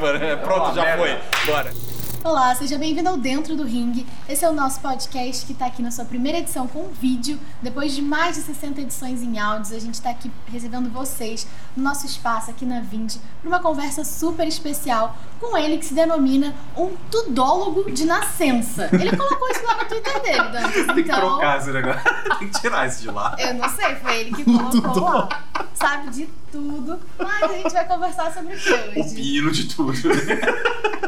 [0.00, 0.36] whatever.
[0.38, 1.16] Pronto, já foi.
[1.46, 1.87] Bora.
[2.24, 4.04] Olá, seja bem-vindo ao Dentro do Ring.
[4.28, 7.38] Esse é o nosso podcast que está aqui na sua primeira edição com vídeo.
[7.62, 11.46] Depois de mais de 60 edições em áudios, a gente está aqui recebendo vocês
[11.76, 15.94] no nosso espaço aqui na Vind para uma conversa super especial com ele que se
[15.94, 18.90] denomina um tudólogo de nascença.
[18.92, 20.72] Ele colocou isso lá no Twitter dele, Dantas.
[20.72, 22.02] Tem que então, trocar esse negócio.
[22.40, 23.36] Tem que tirar isso de lá.
[23.38, 25.28] Eu não sei, foi ele que colocou lá.
[25.72, 29.12] Sabe de tudo, mas a gente vai conversar sobre o que hoje?
[29.12, 29.92] Opino de tudo.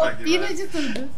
[0.00, 1.10] Opina de tudo.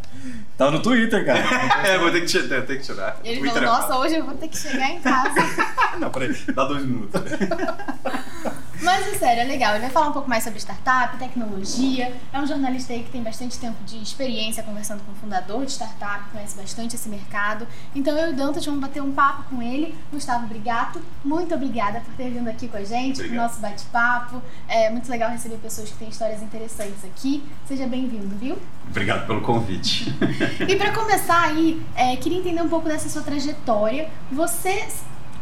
[0.56, 1.42] Tá no Twitter, cara.
[1.88, 2.62] É, vou ter que tirar.
[2.62, 3.20] Tem que tirar.
[3.24, 5.40] Ele Twitter falou, é nossa, hoje eu vou ter que chegar em casa.
[5.98, 6.32] Não, peraí.
[6.54, 7.20] Dá dois minutos.
[8.82, 9.74] Mas é sério, é legal.
[9.74, 12.12] Ele vai falar um pouco mais sobre startup, tecnologia.
[12.32, 15.72] É um jornalista aí que tem bastante tempo de experiência conversando com o fundador de
[15.72, 17.66] startup, conhece bastante esse mercado.
[17.94, 19.94] Então eu e o Dantas vamos bater um papo com ele.
[20.12, 23.46] Gustavo Brigato, muito obrigada por ter vindo aqui com a gente, pro Obrigado.
[23.46, 24.42] nosso bate-papo.
[24.68, 27.44] É muito legal receber pessoas que têm histórias interessantes aqui.
[27.66, 28.58] Seja bem-vindo, viu?
[28.88, 30.12] Obrigado pelo convite.
[30.68, 34.08] E para começar aí, é, queria entender um pouco dessa sua trajetória.
[34.30, 34.86] Você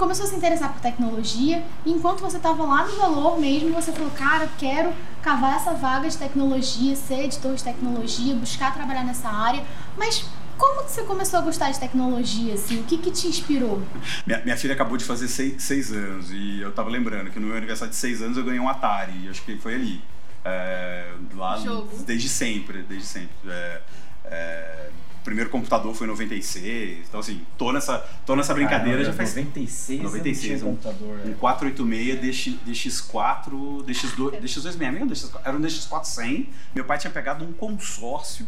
[0.00, 3.92] começou a se interessar por tecnologia e enquanto você estava lá no Valor mesmo, você
[3.92, 9.04] falou, cara, eu quero cavar essa vaga de tecnologia, ser editor de tecnologia, buscar trabalhar
[9.04, 9.62] nessa área.
[9.98, 10.24] Mas
[10.56, 12.80] como que você começou a gostar de tecnologia, assim?
[12.80, 13.82] O que que te inspirou?
[14.26, 17.46] Minha, minha filha acabou de fazer seis, seis anos e eu tava lembrando que no
[17.46, 19.26] meu aniversário de seis anos eu ganhei um Atari.
[19.26, 20.02] E acho que foi ali.
[20.42, 21.90] É, lá Jogo.
[22.06, 23.36] desde sempre, desde sempre.
[23.46, 23.82] É,
[24.24, 24.90] é,
[25.24, 27.06] primeiro computador foi em 96.
[27.08, 31.20] Então, assim, tô nessa, tô nessa brincadeira já faz 96, 96, eu um- computador.
[31.26, 31.34] Um é.
[31.34, 36.48] 486 DX, DX4, DX2, DX266, um DX4, era um DX4 100.
[36.74, 38.46] Meu pai tinha pegado um consórcio,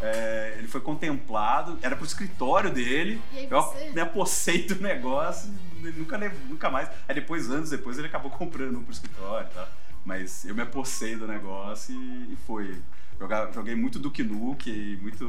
[0.00, 3.20] é, ele foi contemplado, era pro escritório dele.
[3.32, 3.90] E aí Eu você?
[3.90, 5.50] me apossei do negócio,
[5.96, 6.88] nunca, nunca mais.
[7.08, 9.68] Aí depois, anos depois, ele acabou comprando um pro escritório e tal.
[10.04, 12.76] Mas eu me apossei do negócio e, e foi.
[13.22, 15.24] Joga- joguei muito Duke Nukem, muito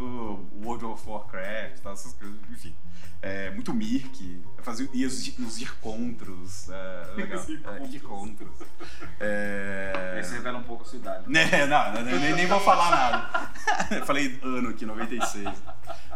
[0.64, 2.74] World of Warcraft, tal, essas coisas, enfim.
[3.22, 7.46] É, muito Mirk, eu fazia ia os, os encontros, é, legal.
[7.64, 8.50] É, encontros.
[9.20, 10.14] É...
[10.16, 11.30] Aí você revela um pouco a sua idade.
[11.30, 13.52] Né, não, não, nem, nem vou falar nada.
[13.96, 15.48] Eu falei ano aqui, 96.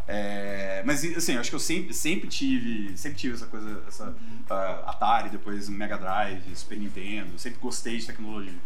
[0.07, 4.15] É, mas assim, eu acho que eu sempre, sempre tive, sempre tive essa coisa, essa
[4.49, 8.59] ah, Atari, depois Mega Drive, Super Nintendo, sempre gostei de tecnologia.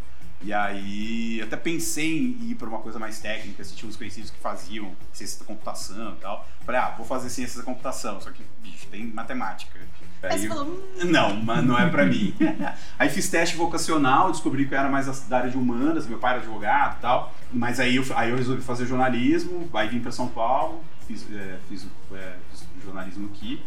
[0.44, 4.32] E aí até pensei em ir para uma coisa mais técnica, se tinha uns conhecidos
[4.32, 6.48] que faziam ciência da computação e tal.
[6.66, 9.80] Falei, ah, vou fazer ciência da computação, só que, bicho, tem matemática.
[10.24, 12.34] Aí Aí- falou, hum, não, mas não é pra mim.
[12.98, 16.32] aí fiz teste vocacional, descobri que eu era mais da- área de humanas, meu pai
[16.34, 17.34] era advogado e tal.
[17.52, 21.60] Mas aí eu, aí eu resolvi fazer jornalismo, aí vim pra São Paulo, fiz, é,
[21.70, 23.62] fiz, é, fiz jornalismo aqui.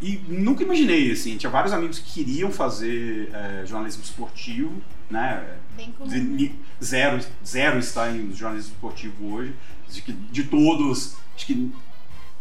[0.00, 4.72] E nunca imaginei, assim, tinha vários amigos que queriam fazer é, jornalismo esportivo,
[5.10, 5.44] né?
[5.76, 6.10] bem comum.
[6.10, 9.54] Ni- Zero, zero está em jornalismo esportivo hoje.
[9.88, 11.70] De, de todos, acho que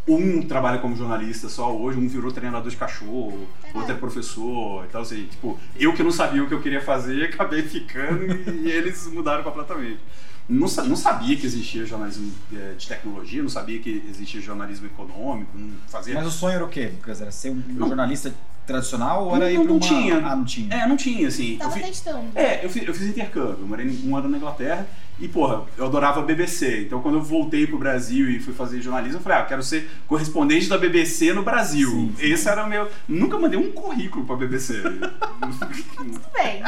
[0.07, 3.77] um trabalha como jornalista só hoje, um virou treinador de cachorro, É.
[3.77, 4.85] outro é professor.
[4.87, 8.67] Então, assim, tipo, eu que não sabia o que eu queria fazer, acabei ficando e,
[8.67, 9.99] e eles mudaram completamente.
[10.49, 15.51] Não, não sabia que existia jornalismo eh, de tecnologia, não sabia que existia jornalismo econômico,
[15.55, 16.15] não fazia.
[16.15, 17.21] Mas o sonho era o quê, Lucas?
[17.21, 17.87] Era ser um Não.
[17.87, 18.33] jornalista
[18.65, 19.79] tradicional ou era Não, ir pra uma...
[19.79, 20.17] tinha.
[20.17, 20.73] Ah, não tinha.
[20.75, 21.53] É, não tinha, assim.
[21.53, 22.25] eu Tava fi- testando.
[22.33, 24.87] É, eu fiz, eu fiz intercâmbio, eu morei um ano na Inglaterra
[25.19, 26.83] e, porra, eu adorava a BBC.
[26.83, 29.89] Então, quando eu voltei pro Brasil e fui fazer jornalismo, eu falei, ah, quero ser
[30.07, 31.89] correspondente da BBC no Brasil.
[31.91, 32.25] Sim, sim.
[32.31, 32.89] Esse era o meu.
[33.07, 34.81] Nunca mandei um currículo pra BBC.
[35.95, 36.61] Tudo bem.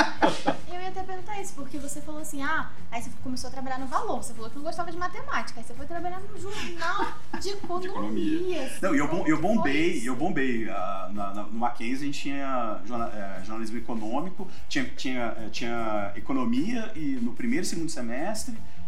[0.74, 3.80] Eu ia até perguntar isso, porque você falou assim, ah, aí você começou a trabalhar
[3.80, 7.08] no Valor, você falou que não gostava de matemática, aí você foi trabalhar num jornal
[7.40, 7.90] de economia.
[7.90, 8.64] economia.
[8.66, 10.70] assim, Não, e eu, bom- eu bombei, eu bombei.
[10.70, 12.80] ah, na, na, no Mackenzie a gente tinha
[13.14, 18.41] eh, jornalismo econômico, tinha, tinha, eh, tinha economia e no primeiro e segundo semestre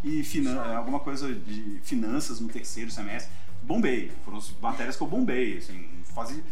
[0.04, 3.32] e finan eh, alguma coisa de finanças no terceiro semestre.
[3.64, 6.44] Bombei, foram as matérias que eu bombei, assim, fazer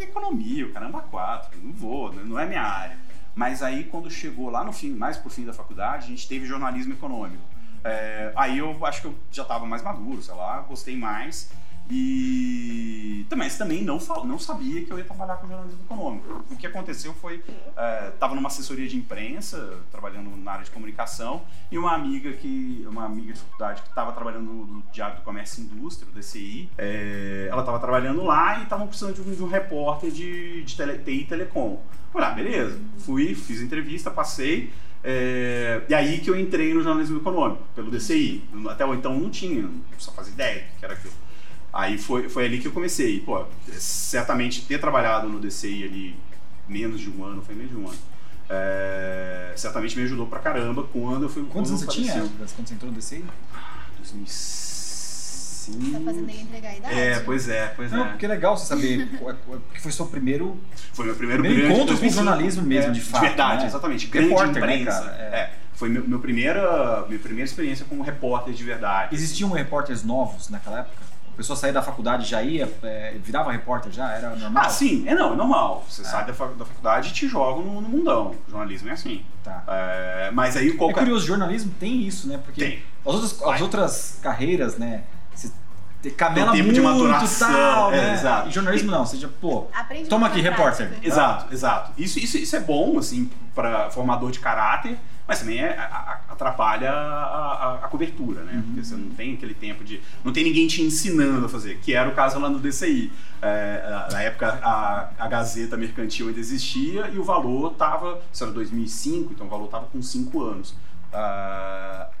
[0.00, 2.98] economia, o caramba quatro, não vou, né, não é minha área.
[3.34, 6.46] Mas aí quando chegou lá no fim, mais pro fim da faculdade, a gente teve
[6.46, 7.42] jornalismo econômico.
[7.84, 11.50] É, aí eu acho que eu já estava mais maduro, sei lá, gostei mais.
[11.88, 16.44] E também, também não, não sabia que eu ia trabalhar com jornalismo econômico.
[16.50, 17.42] O que aconteceu foi,
[18.12, 23.04] estava numa assessoria de imprensa, trabalhando na área de comunicação, e uma amiga que, uma
[23.04, 27.48] amiga de faculdade que estava trabalhando no, Diário do Comércio e Indústria, o DCI, é,
[27.50, 30.98] ela estava trabalhando lá e estavam precisando de um, de um repórter de, de tele,
[30.98, 31.82] TI Telecom.
[32.12, 32.80] Falei, ah, beleza.
[32.98, 34.72] Fui, fiz entrevista, passei.
[35.04, 38.42] é, e aí que eu entrei no jornalismo econômico, pelo DCI.
[38.68, 39.68] Até então não tinha,
[39.98, 41.25] só fazia ideia do que era aquilo.
[41.76, 43.20] Aí foi, foi ali que eu comecei.
[43.20, 43.44] Pô,
[43.78, 46.16] certamente ter trabalhado no DCI ali
[46.68, 47.98] menos de um ano, foi menos de um ano.
[48.48, 51.42] é, certamente me ajudou pra caramba quando eu fui.
[51.42, 52.36] Quantos quando anos você tinha apareceu.
[52.56, 53.24] Quando você entrou no DCI?
[53.98, 54.66] 2005.
[55.92, 56.94] Tá fazendo ele entregar a idade?
[56.98, 58.08] É, pois é, pois Não, é.
[58.10, 60.56] porque é legal você saber, é- é- porque foi seu primeiro
[60.92, 62.14] Foi meu primeiro, Primeiro grande encontro com 2005.
[62.24, 63.66] jornalismo mesmo, É, de fato, verdade, né?
[63.66, 64.06] exatamente.
[64.06, 65.00] Grande Repórter, né, imprensa.
[65.02, 65.16] cara?
[65.16, 65.24] É.
[65.40, 65.52] É.
[65.74, 69.14] Foi meu, meu primeira, minha primeira experiência como repórter de verdade.
[69.14, 70.96] Existiam repórteres novos naquela época?
[71.36, 74.10] A pessoa saía da faculdade já ia, é, virava repórter já?
[74.10, 74.64] Era normal?
[74.64, 75.84] Ah, sim, é não, é normal.
[75.86, 76.04] Você É.
[76.06, 78.34] sai da, fa- da faculdade e te jogam no, no mundão.
[78.48, 79.22] jornalismo é assim.
[79.44, 79.62] Tá.
[79.68, 81.00] É, mas aí É qualquer.
[81.00, 82.40] curioso, jornalismo tem isso, né?
[82.42, 82.82] Porque Tem.
[83.04, 85.02] as outras, as outras carreiras, né?
[85.34, 85.52] Você
[86.02, 88.14] te- camela Tem tempo de muito maturação, tal, é, né?
[88.14, 88.48] exato.
[88.48, 90.86] E jornalismo não, seja, pô, Aprende Toma aqui, repórter.
[90.88, 91.06] prática.
[91.06, 91.92] Exato, exato.
[91.98, 94.96] Isso, isso, isso é bom, assim, para formador de caráter,
[95.28, 95.76] mas também é-
[96.36, 98.62] atrapalha a, a- a cobertura, né?
[98.66, 100.00] Porque você não tem aquele tempo de.
[100.24, 103.10] Não tem ninguém te ensinando a fazer, que era o caso lá no DCI.
[103.42, 108.20] É, na época a, a Gazeta Mercantil ainda existia e o valor tava.
[108.32, 110.74] Isso era 2005, então o valor tava com 5 anos.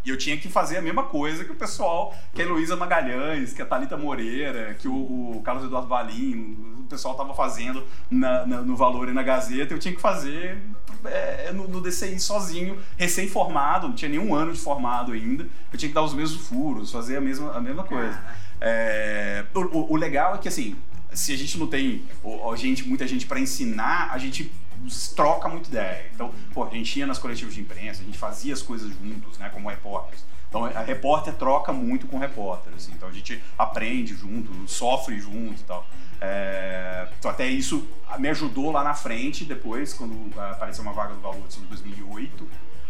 [0.04, 3.52] E eu tinha que fazer a mesma coisa que o pessoal, que a Heloísa Magalhães,
[3.52, 4.94] que a Thalita Moreira, que o,
[5.36, 9.74] o Carlos Eduardo Valim, o pessoal tava fazendo na- na- no Valor e na Gazeta,
[9.74, 10.62] eu tinha que fazer
[11.04, 15.88] é, no, no DCI sozinho, recém-formado, não tinha nenhum ano de formado ainda, eu tinha
[15.88, 18.18] que dar os mesmos furos, fazer a mesma, a mesma coisa.
[18.60, 20.76] É, o, o- legal é que assim,
[21.12, 22.02] se a gente não tem
[22.56, 24.50] gente, muita gente para ensinar, a gente
[25.14, 26.06] troca muita ideia.
[26.14, 29.38] Então, pô, a gente ia nas coletivas de imprensa, a gente fazia as coisas juntos,
[29.38, 30.24] né, como repórteres.
[30.56, 32.92] Então, a repórter troca muito com repórter, assim.
[32.92, 35.86] Então, a gente aprende junto, sofre junto e tal.
[36.20, 37.86] É, então, até isso
[38.18, 42.48] me ajudou lá na frente, depois, quando apareceu uma vaga do Valor em 2008.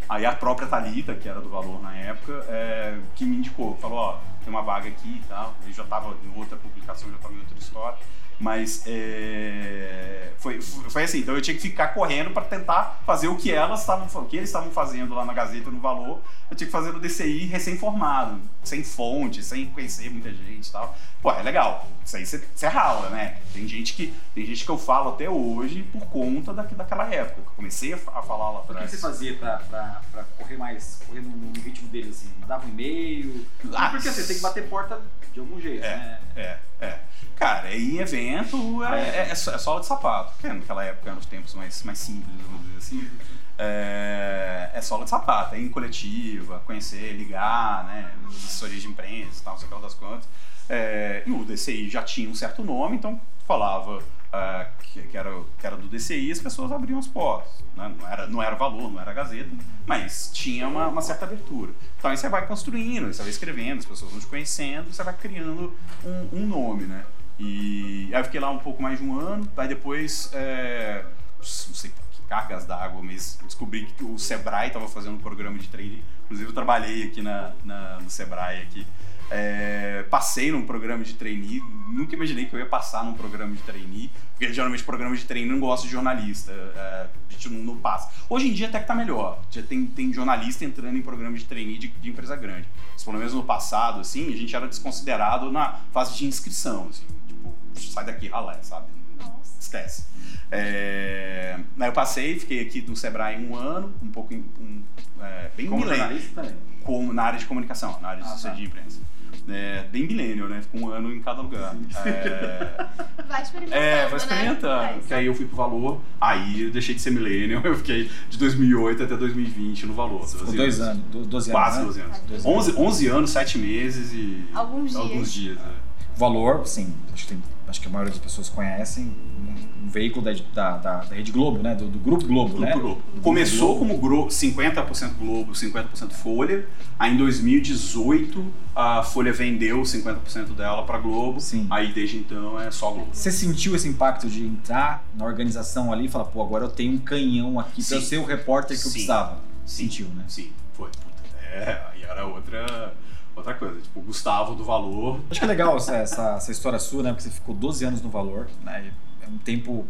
[0.09, 3.99] Aí a própria Thalita, que era do Valor na época, é, que me indicou, falou,
[3.99, 5.55] ó, tem uma vaga aqui e tal.
[5.67, 7.99] Eu já estava em outra publicação, já estava em outra história.
[8.39, 13.37] Mas é, foi, foi assim, então eu tinha que ficar correndo para tentar fazer o
[13.37, 16.21] que elas estavam, o que eles estavam fazendo lá na Gazeta no Valor,
[16.51, 20.95] eu tinha que fazer no DCI recém-formado, sem fonte, sem conhecer muita gente e tal.
[21.23, 21.89] Pô, é legal.
[22.05, 23.39] Isso aí você rala, né?
[23.53, 27.41] Tem gente que tem gente que eu falo até hoje por conta da, daquela época.
[27.41, 28.91] que Eu comecei a, a falar lá o que atrás.
[28.91, 32.31] você fazia pra correr mais, correr no, no ritmo deles, assim?
[32.39, 33.45] Mandava um e-mail?
[33.75, 35.01] Ah, porque assim, tem que bater porta
[35.33, 36.21] de algum jeito, né?
[36.37, 36.99] É, é.
[37.37, 40.33] Cara, em evento é, é, é só- é sola de sapato.
[40.33, 43.11] Porque naquela época eram os tempos mais, mais simples, vamos dizer assim.
[43.59, 48.11] É, é sola de sapato, é ir em coletiva, conhecer, ligar, né?
[48.29, 50.29] Assessorias de imprensa e tal, não sei o que das quantas.
[50.69, 54.03] É, e o DCI já tinha um certo nome, então falava
[54.37, 57.53] ah, que, que era, que era do DCI as pessoas abriam as portas.
[57.77, 57.95] Né?
[57.99, 59.51] Não, era, não era valor, não era Gazeta,
[59.87, 61.73] mas tinha uma, uma certa abertura.
[61.99, 65.15] Então aí você vai construindo, você vai escrevendo, as pessoas vão te conhecendo, você vai
[65.15, 65.75] criando
[66.05, 67.05] um, um nome, né?
[67.39, 71.05] E aí eu fiquei lá um pouco mais de um ano, aí depois, é,
[71.39, 75.69] não sei que cargas d'água, mas descobri que o Sebrae estava fazendo um programa de
[75.69, 76.03] trainee.
[76.25, 78.85] Inclusive eu trabalhei aqui na, na- no Sebrae aqui.
[79.31, 83.63] É, passei num programa de trainee, nunca imaginei que eu ia passar num programa de
[83.63, 87.77] trainee, porque geralmente programa de trainee não gosta de jornalista, é, a gente não, não
[87.77, 88.09] passa.
[88.29, 91.45] Hoje em dia até que tá melhor, já tem, tem jornalista entrando em programa de
[91.45, 92.69] trainee de, de empresa grande.
[92.93, 97.05] Mas pelo menos no passado, assim, a gente era desconsiderado na fase de inscrição, assim,
[97.27, 98.87] tipo, sai daqui, ralé, sabe?
[99.19, 99.57] Nossa.
[99.61, 100.05] Esquece.
[100.53, 104.83] É, aí eu passei, fiquei aqui no Sebrae um ano, um pouco, um,
[105.21, 106.57] é, bem Como milênio jornalista também.
[106.85, 108.61] como na área de comunicação, na área de Ah, assessoria tá.
[108.63, 109.01] de imprensa.
[109.49, 110.61] É, bem milênio, né?
[110.61, 111.77] Ficou um ano em cada lugar.
[112.05, 112.87] É,
[113.29, 114.17] Vai experimentando, é, vai né?
[114.17, 114.83] experimentando.
[114.83, 114.99] Vai.
[115.07, 118.39] Que aí eu fui pro valor, aí eu deixei de ser milênio, eu fiquei de
[118.39, 120.27] 2008 até 2020 no valor.
[120.27, 121.85] Ficou 12 dois anos, do- 12 anos, Quase né?
[121.87, 122.21] 12 anos.
[122.23, 124.45] Doze 11, 11 anos, 7 meses e.
[124.55, 125.03] Alguns dias.
[125.03, 125.59] Alguns dias.
[125.59, 125.87] é.
[126.17, 130.25] Valor, sim, acho que, tem- acho que a maioria das pessoas conhecem, um, um veículo
[130.25, 131.75] da, da, da, da Rede Globo, né?
[131.75, 132.73] Do, do Grupo Globo, Grupo né?
[132.73, 133.03] Globo.
[133.23, 133.97] Começou Globo.
[133.97, 136.67] como Gro- 50% Globo, 50% Folha.
[136.99, 141.41] Aí em 2018 a Folha vendeu 50% dela para Globo.
[141.41, 141.67] Sim.
[141.71, 143.09] Aí desde então é só Globo.
[143.13, 146.93] Você sentiu esse impacto de entrar na organização ali e falar, pô, agora eu tenho
[146.95, 148.07] um canhão aqui pra eu Sim.
[148.07, 148.93] ser o repórter que eu Sim.
[148.93, 149.35] precisava?
[149.65, 149.85] Sim.
[149.85, 150.25] Sentiu, né?
[150.29, 150.89] Sim, foi.
[150.91, 152.95] Puta, É, aí era outra,
[153.37, 153.81] outra coisa.
[153.81, 155.21] Tipo, Gustavo do Valor.
[155.31, 157.11] Acho que é legal essa, essa, essa história sua, né?
[157.11, 158.93] Porque você ficou 12 anos no valor, né?
[159.21, 159.87] É um tempo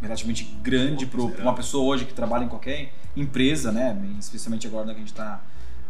[0.00, 3.96] relativamente grande para uma pessoa hoje que trabalha em qualquer empresa, né?
[4.18, 5.40] Especialmente agora né, que a gente está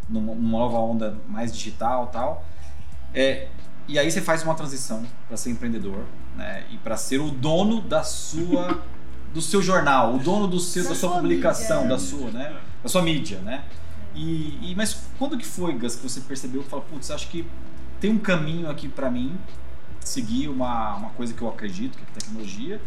[0.09, 2.45] numa, numa nova onda mais digital e tal.
[3.15, 3.49] É,
[3.87, 6.05] e aí você faz uma transição para ser empreendedor,
[6.37, 6.65] né?
[6.71, 8.83] E para ser o dono da sua
[9.33, 11.97] do seu jornal, o dono do seu, da, Da sua sua publicação, mídia.
[11.97, 12.57] da sua, né?
[12.83, 13.65] Da sua mídia, né?
[14.15, 17.47] E, e- mas quando que foi, Gus, que você percebeu que falou, putz, acho que
[18.01, 19.39] tem um caminho aqui para mim
[20.01, 22.81] seguir uma, uma coisa que eu acredito, que é tecnologia,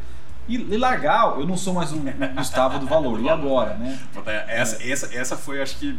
[0.47, 1.97] E, e largar, eu não sou mais o
[2.35, 3.19] Gustavo do valor.
[3.21, 3.97] E agora, né?
[4.49, 5.97] Essa, essa, essa foi, acho que,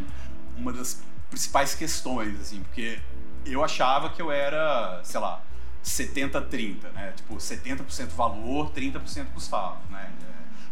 [0.57, 2.99] uma das principais questões, assim, porque
[3.47, 5.41] eu achava que eu era, sei lá,
[5.83, 7.13] 70-30, né?
[7.17, 10.11] Tipo, 70% valor, 30% Gustavo, né?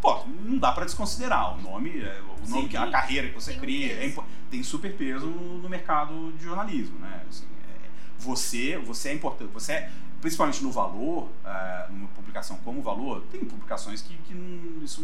[0.02, 1.56] Pô, não dá para desconsiderar.
[1.56, 4.14] O nome, é, o nome Sim, a carreira que você tem cria, é,
[4.50, 7.22] tem super peso no, mercado de jornalismo, né?
[7.30, 9.90] Assim, é, você, você é importante, você é,
[10.22, 15.02] principalmente no valor, é, numa publicação como valor, tem publicações que, que não, isso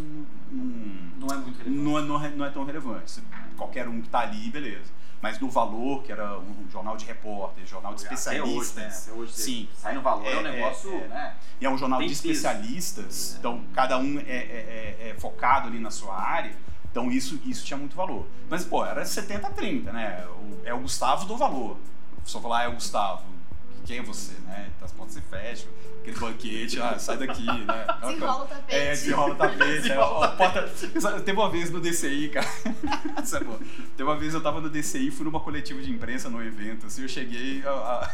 [0.50, 0.64] não,
[1.18, 1.68] não, é muito relevante.
[1.68, 3.20] Não é, não é, não é tão relevante.
[3.56, 7.66] Qualquer um que tá ali, beleza mas no Valor, que era um jornal de repórter,
[7.66, 9.08] jornal de especialistas.
[9.08, 9.20] Hoje, né?
[9.20, 9.68] hoje Sim.
[9.74, 11.34] Sai no Valor é, é um negócio, é, né?
[11.60, 13.38] E é um jornal Tem de especialistas, é.
[13.38, 16.54] então cada um é, é, é, focado ali na sua área.
[16.90, 18.26] Então isso, isso tinha muito valor.
[18.48, 20.24] Mas, pô, era 70-30, né?
[20.64, 21.76] é o Gustavo do valor.
[22.24, 23.24] Só falar, é o Gustavo.
[23.88, 24.70] Quem é você, né?
[24.82, 25.66] As portas se fecham
[26.02, 27.86] aquele banquete, ah, sai daqui, né?
[28.04, 28.76] Desenrola o tapete.
[28.76, 29.90] É, desenrola o tapete.
[29.90, 29.96] é,
[30.36, 31.20] porta...
[31.24, 32.46] Teve uma vez no DCI, cara.
[33.24, 33.58] Isso é bom.
[33.96, 37.00] Teve uma vez eu tava no DCI, fui numa coletiva de imprensa num evento, assim,
[37.00, 37.62] eu cheguei.
[37.66, 38.10] A, a...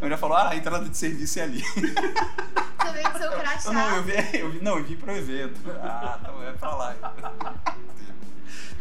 [0.00, 1.60] mulher falou, ah, a entrada de serviço é ali.
[1.60, 3.72] Você veio com seu crachá.
[3.74, 5.60] Não, eu vi, eu vi, não, eu vim pro evento.
[5.82, 6.96] Ah, então é pra lá.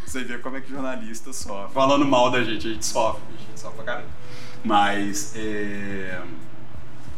[0.06, 1.74] Você vê como é que jornalista sofre.
[1.74, 4.22] Falando mal da gente, a gente sofre, a gente sofre pra caramba.
[4.64, 6.22] Mas, é...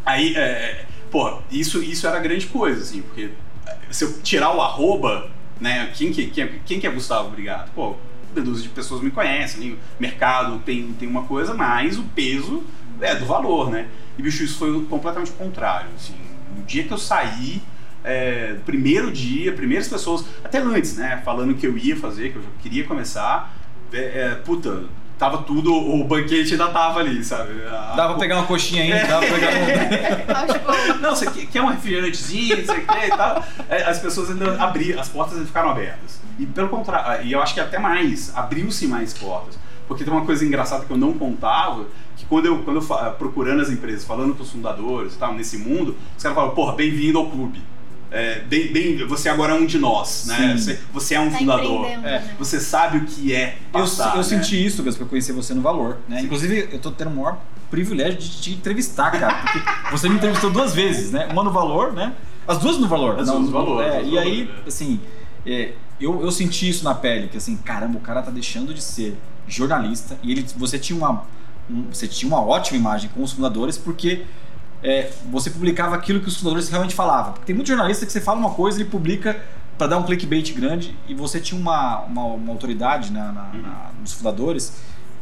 [0.05, 3.31] Aí, é, é, pô, isso, isso era grande coisa, assim, porque
[3.89, 7.71] se eu tirar o arroba, né, quem que, quem, quem que é Gustavo Obrigado?
[7.73, 7.95] Pô,
[8.41, 12.63] dúzia de pessoas me conhecem, o mercado tem, tem uma coisa, mas o peso
[12.99, 13.87] é do valor, né?
[14.17, 16.15] E, bicho, isso foi completamente contrário, assim.
[16.55, 17.61] No dia que eu saí,
[18.03, 22.43] é, primeiro dia, primeiras pessoas, até antes, né, falando que eu ia fazer, que eu
[22.61, 23.55] queria começar,
[23.91, 24.85] é, é, puta,
[25.23, 27.65] tava tudo, o banquete ainda tava ali, sabe?
[27.65, 30.99] A, dava pra pegar uma coxinha ainda, dava pra pegar um...
[30.99, 33.43] não, você quer um refrigerantezinho, você quer e tal.
[33.69, 36.19] É, as pessoas ainda abriram, as portas ainda ficaram abertas.
[36.37, 39.57] E pelo contrário, e eu acho que até mais, abriu-se mais portas.
[39.87, 41.85] Porque tem uma coisa engraçada que eu não contava,
[42.17, 45.57] que quando eu, quando eu procurando as empresas, falando com os fundadores e tal, nesse
[45.57, 47.61] mundo, os caras falam, porra, bem-vindo ao clube
[48.13, 50.55] é, bem, bem, você agora é um de nós, né?
[50.55, 51.87] Você, você, é um tá fundador.
[51.87, 52.35] É, né?
[52.37, 53.57] Você sabe o que é.
[53.71, 54.23] Passar, eu, eu né?
[54.23, 55.97] senti isso, porque eu conheci você no Valor.
[56.07, 56.21] Né?
[56.21, 57.39] Inclusive, eu tô tendo o maior
[57.71, 59.33] privilégio de te entrevistar, cara.
[59.41, 61.27] Porque você me entrevistou duas vezes, né?
[61.31, 62.13] Uma no Valor, né?
[62.47, 63.19] As duas no Valor.
[63.19, 63.83] As duas no Valor.
[63.83, 64.67] É, e aí, é.
[64.67, 65.01] assim,
[65.43, 68.83] é, eu, eu senti isso na pele, que assim, caramba, o cara tá deixando de
[68.83, 69.17] ser
[69.47, 71.23] jornalista e ele, você tinha uma,
[71.67, 74.23] um, você tinha uma ótima imagem com os fundadores porque
[74.83, 77.33] é, você publicava aquilo que os fundadores realmente falavam.
[77.45, 79.41] Tem muito jornalista que você fala uma coisa, ele publica
[79.77, 83.61] para dar um clickbait grande e você tinha uma, uma, uma autoridade na, na, uhum.
[83.61, 84.73] na, nos fundadores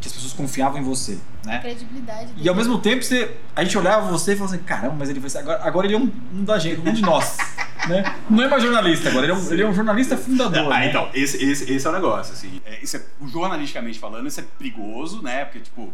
[0.02, 1.60] que as pessoas confiavam em você, né?
[1.60, 2.34] Credibilidade.
[2.36, 5.20] E ao mesmo tempo você, a gente olhava você e falava assim, caramba, mas ele
[5.20, 7.38] vai ser, agora, agora ele é um, um da gente, um de nós.
[7.88, 8.16] né?
[8.30, 10.72] Não é mais jornalista agora, ele é um, ele é um jornalista fundador.
[10.72, 10.90] Ah, né?
[10.90, 12.62] então, esse, esse, esse é o negócio, assim.
[12.66, 15.46] É, isso é, jornalisticamente falando, isso é perigoso, né?
[15.46, 15.94] Porque, tipo,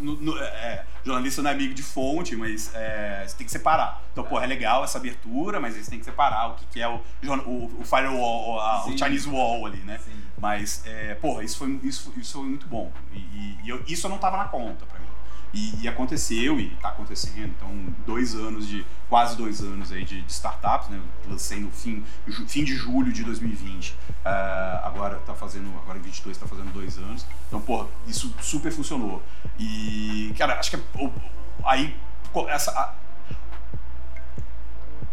[0.00, 4.02] no, no, é, jornalista não é amigo de fonte, mas é, você tem que separar.
[4.12, 6.88] Então, porra, é legal essa abertura, mas você tem que separar o que, que é
[6.88, 7.00] o,
[7.46, 9.98] o, o firewall, a, o Chinese wall ali, né?
[9.98, 10.20] Sim.
[10.40, 12.90] Mas, é, porra, isso foi, isso, isso foi muito bom.
[13.12, 13.18] E,
[13.64, 14.99] e, eu, isso eu não tava na conta pra.
[15.52, 17.48] E, e, aconteceu e está acontecendo.
[17.56, 17.68] Então,
[18.06, 21.00] dois anos de quase dois anos aí de, de startups, né?
[21.28, 22.04] lancei no fim,
[22.46, 23.90] fim de julho de 2020.
[23.90, 27.26] Uh, ah, agora está fazendo, agora em 22 está fazendo dois anos.
[27.48, 29.22] Então, porra, isso super funcionou.
[29.58, 31.10] E, cara, acho que é,
[31.64, 31.96] aí
[32.48, 32.99] essa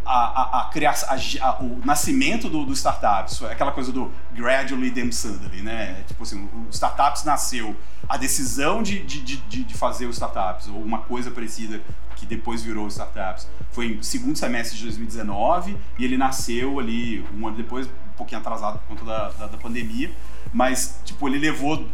[0.07, 1.09] a, a, a, criação,
[1.41, 6.03] a, o nascimento do, do startups, aquela coisa do gradually then suddenly, né?
[6.07, 7.75] Tipo assim, o startups nasceu,
[8.07, 11.81] a decisão de, de, de, de fazer o startups, ou uma coisa parecida
[12.15, 17.47] que depois virou startups, foi em segundo semestre de 2019 e ele nasceu ali um
[17.47, 20.11] ano depois, um pouquinho atrasado por conta da, da, da pandemia,
[20.53, 21.87] mas tipo, ele levou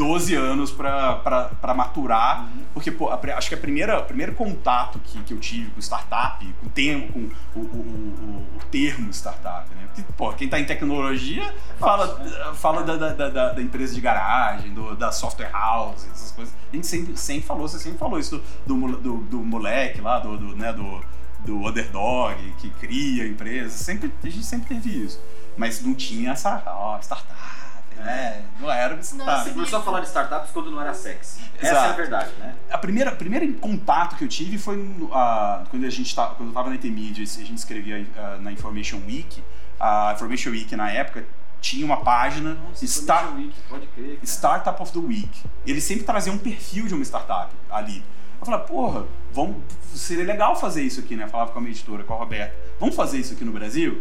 [0.00, 2.64] 12 anos para maturar, uhum.
[2.72, 5.80] porque pô, a, acho que a primeira, o primeiro contato que, que eu tive com
[5.80, 7.18] startup, com o termo, com
[7.54, 9.86] o, o, o, o termo startup, né?
[9.86, 12.54] Porque, pô, quem está em tecnologia fala, né?
[12.54, 16.54] fala da, da, da, da, empresa de garagem, do, da software house, essas coisas.
[16.72, 20.18] A gente sempre, sempre falou, você sempre falou isso do, do, do, do moleque lá,
[20.18, 21.04] do, do, né, do,
[21.44, 25.20] do underdog que cria empresa, sempre, a gente sempre teve isso.
[25.58, 27.59] Mas não tinha essa ó, startup
[28.04, 28.42] né?
[28.58, 29.44] Não era uma startup.
[29.44, 31.40] Você começou a falar de startups quando não era sexy.
[31.58, 31.86] Essa Exato.
[31.86, 32.54] é a verdade, né?
[32.70, 36.48] A primeira, primeiro contato que eu tive foi uh, quando a gente tá, quando eu
[36.48, 39.42] estava na Intermediate, a gente escrevia uh, na Information Week.
[39.78, 41.24] A Information Week na época
[41.60, 45.30] tinha uma página Nossa, Start, Week, pode crer, Startup of the Week.
[45.66, 48.02] Ele sempre trazia um perfil de uma startup ali.
[48.40, 49.56] Eu falei, porra, vamos,
[49.94, 51.24] seria legal fazer isso aqui, né?
[51.24, 52.56] Eu falava com a minha editora, com a Roberta.
[52.78, 54.00] Vamos fazer isso aqui no Brasil?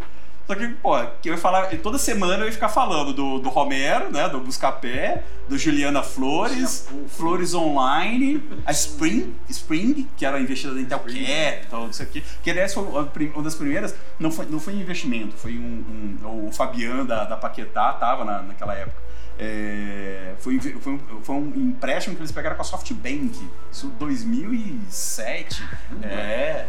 [0.50, 3.50] Só que, pô, que eu ia falar, toda semana eu ia ficar falando do, do
[3.50, 10.74] Romero, né, do Buscapé, do Juliana Flores, Flores Online, a Spring, Spring, que era investida
[10.74, 12.24] da Intel Capital, não sei o quê.
[12.42, 16.52] Que aliás foi uma das primeiras, não foi, não foi investimento, foi um, um o
[16.52, 18.98] Fabiano da, da Paquetá tava na, naquela época.
[19.38, 23.40] É, foi, foi, um, foi um empréstimo que eles pegaram com a SoftBank,
[23.72, 25.64] isso 2007.
[26.02, 26.66] É,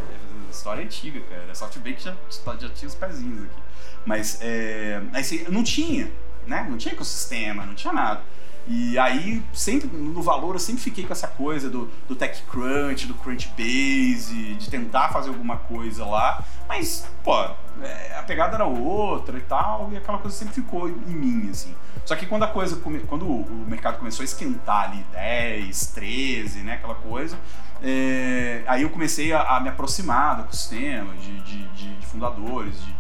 [0.51, 1.51] história antiga, cara.
[1.51, 2.15] A SoftBank já,
[2.59, 3.63] já tinha os pezinhos aqui.
[4.05, 6.11] Mas é, aí não tinha,
[6.47, 6.67] né?
[6.69, 8.23] Não tinha ecossistema, não tinha nada.
[8.69, 13.15] E aí, sempre no valor, eu sempre fiquei com essa coisa do, do TechCrunch, do
[13.15, 16.45] Crunchbase, de tentar fazer alguma coisa lá.
[16.71, 17.35] Mas, pô,
[17.83, 21.75] é, a pegada era outra e tal, e aquela coisa sempre ficou em mim, assim.
[22.05, 22.77] Só que quando a coisa,
[23.09, 27.37] quando o mercado começou a esquentar ali, 10, 13, né, aquela coisa,
[27.83, 32.81] é, aí eu comecei a, a, me aproximar do ecossistema, de, de, de, de fundadores,
[32.85, 32.93] de,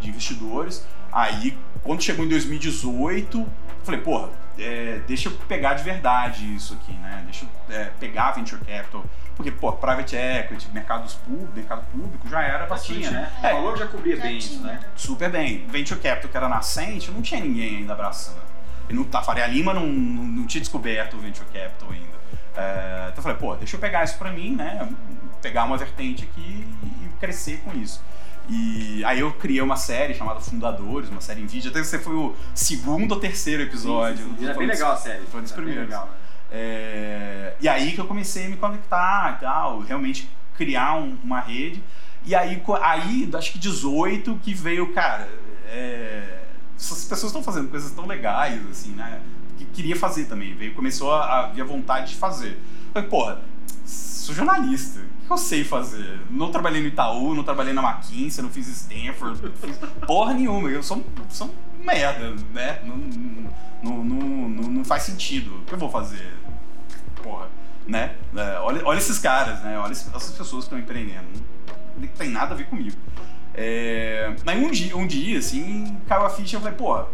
[0.00, 0.86] de investidores.
[1.12, 3.44] Aí, quando chegou em 2018,
[3.82, 7.22] falei, porra, é, deixa eu pegar de verdade isso aqui, né?
[7.24, 9.04] Deixa eu é, pegar venture capital.
[9.36, 12.98] Porque, pô, private equity, mercados público, mercado público já era bastante.
[12.98, 13.32] Tinha, né?
[13.40, 14.54] É, o valor já cobria já bem tinha.
[14.54, 14.80] isso, né?
[14.96, 15.64] Super bem.
[15.68, 18.48] Venture capital, que era nascente, não tinha ninguém ainda abraçando.
[18.88, 22.18] E no, a Faria Lima não, não, não, tinha descoberto o venture capital ainda.
[22.56, 24.88] É, então eu falei, pô, deixa eu pegar isso pra mim, né?
[25.40, 28.02] Pegar uma vertente aqui e crescer com isso.
[28.48, 31.70] E aí eu criei uma série chamada Fundadores, uma série em vídeo.
[31.70, 34.24] Até você foi o segundo ou terceiro episódio.
[34.24, 34.48] Sim, sim, sim.
[34.48, 35.26] É bem legal a série.
[35.26, 35.84] Foi um dos primeiros.
[35.84, 36.12] Legal, né?
[36.50, 37.54] é...
[37.60, 41.82] E aí que eu comecei a me conectar e tal, realmente criar um, uma rede.
[42.24, 45.28] E aí, aí, acho que 18 que veio, cara,
[45.66, 46.40] é...
[46.76, 49.20] essas pessoas estão fazendo coisas tão legais, assim, né?
[49.58, 50.54] Que queria fazer também.
[50.54, 52.58] Veio, começou a, a a vontade de fazer.
[52.94, 53.42] Falei, porra,
[53.88, 56.20] sou jornalista que eu sei fazer?
[56.30, 60.70] Não trabalhei no Itaú, não trabalhei na McKinsey, não fiz Stanford, não fiz porra nenhuma.
[60.70, 62.80] Eu sou, sou merda, né?
[62.84, 62.96] Não,
[63.82, 65.54] não, não, não, faz sentido.
[65.58, 66.34] O que eu vou fazer?
[67.22, 67.48] Porra,
[67.86, 68.16] né?
[68.34, 69.78] É, olha, olha esses caras, né?
[69.78, 71.26] Olha essas pessoas que estão empreendendo.
[71.98, 72.96] Não tem nada a ver comigo.
[73.54, 74.34] É...
[74.46, 77.06] Um dia, um dia, assim, caiu a ficha e eu falei, porra,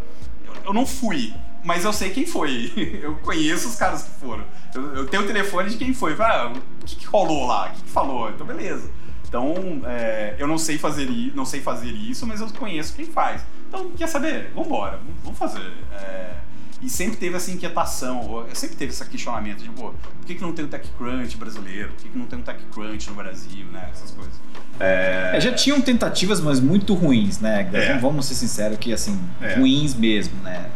[0.45, 1.33] eu, eu não fui,
[1.65, 2.71] mas eu sei quem foi.
[3.01, 4.45] Eu conheço os caras que foram.
[4.73, 6.15] Eu, eu tenho o telefone de quem foi.
[6.19, 7.67] ah, o que, que rolou lá?
[7.67, 8.29] O que, que falou?
[8.29, 8.89] Então, beleza.
[9.27, 13.41] Então, é, eu não sei fazer não sei fazer isso, mas eu conheço quem faz.
[13.67, 14.51] Então, quer saber?
[14.55, 15.73] Vambora, vamos fazer.
[15.91, 16.35] É,
[16.81, 20.53] e sempre teve essa inquietação, sempre teve esse questionamento de, pô, por que, que não
[20.53, 21.89] tem um TechCrunch brasileiro?
[21.89, 23.89] Por que, que não tem um TechCrunch no Brasil, né?
[23.91, 24.33] Essas coisas.
[24.79, 25.31] É...
[25.33, 27.69] É, já tinham tentativas, mas muito ruins, né?
[27.73, 27.97] É.
[27.97, 29.55] Vamos ser sinceros que, assim, é.
[29.55, 30.69] ruins mesmo, né?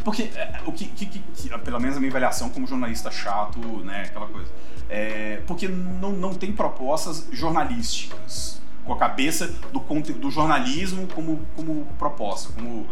[0.00, 0.04] É.
[0.04, 4.04] Porque, é, o que, que, que, pelo menos a minha avaliação como jornalista chato, né?
[4.08, 4.50] Aquela coisa.
[4.88, 9.80] É, porque não, não tem propostas jornalísticas com a cabeça do,
[10.14, 12.88] do jornalismo como, como proposta, como,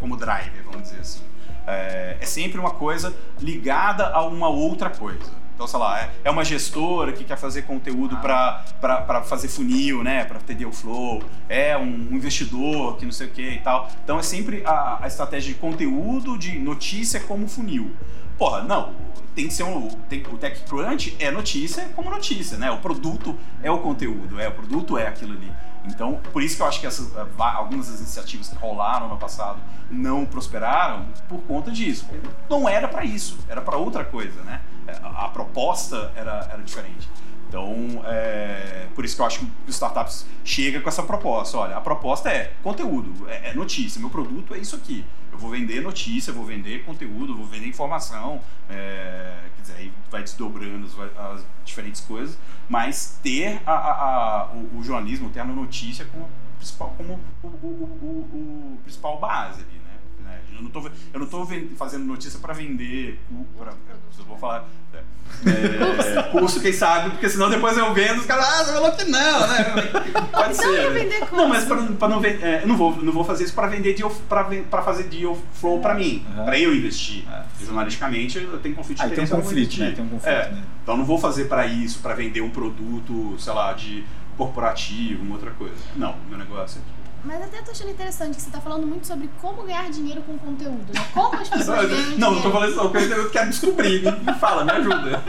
[0.00, 1.22] como driver, vamos dizer assim.
[1.66, 5.41] É, é sempre uma coisa ligada a uma outra coisa.
[5.54, 8.64] Então, sei lá, é, é uma gestora que quer fazer conteúdo ah.
[8.80, 10.24] para fazer funil, né?
[10.24, 11.22] Para ter deal flow.
[11.48, 13.88] É um investidor que não sei o que e tal.
[14.02, 17.92] Então, é sempre a, a estratégia de conteúdo, de notícia como funil.
[18.38, 18.94] Porra, não.
[19.34, 19.88] Tem que ser um.
[20.08, 22.70] Tem, o TechCrunch é notícia como notícia, né?
[22.70, 25.50] O produto é o conteúdo, é o produto é aquilo ali.
[25.86, 29.16] Então, por isso que eu acho que essas, eh, algumas das iniciativas que rolaram no
[29.16, 29.58] passado
[29.90, 32.06] não prosperaram por conta disso.
[32.48, 34.60] Não era para isso, era para outra coisa, né?
[35.02, 37.08] A, proposta era, era diferente.
[37.48, 41.58] Então, é, por isso que eu acho que o startups chega com essa proposta.
[41.58, 44.00] Olha, a proposta é conteúdo, é, é notícia.
[44.00, 45.04] Meu produto é isso aqui.
[45.30, 48.40] Eu vou vender notícia, vou vender conteúdo, vou vender informação.
[48.70, 52.38] É, quer dizer, aí vai desdobrando as, as diferentes coisas
[52.72, 57.46] mas ter a, a, a, o, o, jornalismo, ter a notícia como, principal, como o,
[57.46, 59.81] o, principal base ali,
[60.32, 60.38] né?
[60.50, 60.56] né?
[60.56, 63.18] Eu não tô, eu não tô fazendo notícia para vender,
[63.58, 63.72] pra,
[64.18, 64.68] eu vou falar
[65.44, 69.04] é, curso, quem sabe, porque senão depois eu vendo os caras, ah, você falou que
[69.04, 69.64] não, né?
[70.30, 70.92] Pode então ser.
[70.92, 71.36] vender curso.
[71.36, 74.10] Não, mas pra não vender, é, não vou, não vou fazer isso para vender deal,
[74.28, 76.44] pra, pra fazer deal flow para mim, uhum.
[76.44, 77.24] para eu investir.
[77.28, 77.64] É.
[77.64, 79.92] Jornalisticamente eu tenho conflito de ah, tem um conflito, né?
[79.92, 80.50] Tem um conflito, é.
[80.50, 80.62] né?
[80.82, 84.04] Então não vou fazer para isso, para vender um produto, sei lá, de
[84.36, 85.74] corporativo, uma outra coisa.
[85.96, 89.06] Não, meu negócio é mas até eu tô achando interessante que você tá falando muito
[89.06, 91.04] sobre como ganhar dinheiro com conteúdo, né?
[91.14, 92.18] Como as pessoas ganham dinheiro.
[92.18, 94.02] Não, não tô falando não, eu quero descobrir.
[94.02, 95.22] Me fala, me ajuda.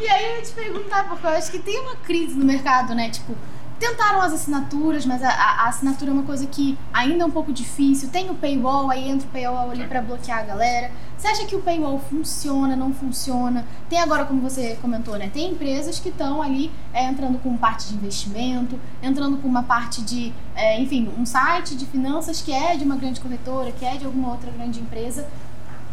[0.00, 2.94] e aí eu ia te perguntar, porque eu acho que tem uma crise no mercado,
[2.94, 3.10] né?
[3.10, 3.36] Tipo,
[3.82, 7.52] tentaram as assinaturas, mas a, a- assinatura é uma coisa que ainda é um pouco
[7.52, 8.08] difícil.
[8.10, 10.90] Tem o paywall, aí entra o paywall ali pra bloquear a galera.
[11.18, 13.64] Você acha que o paywall funciona, não funciona?
[13.88, 15.30] Tem agora, como você comentou, né?
[15.32, 20.00] Tem empresas que estão ali é, entrando com parte de investimento, entrando com uma parte
[20.02, 23.96] de, é, enfim, um site de finanças que é de uma grande corretora, que é
[23.96, 25.26] de alguma outra grande empresa.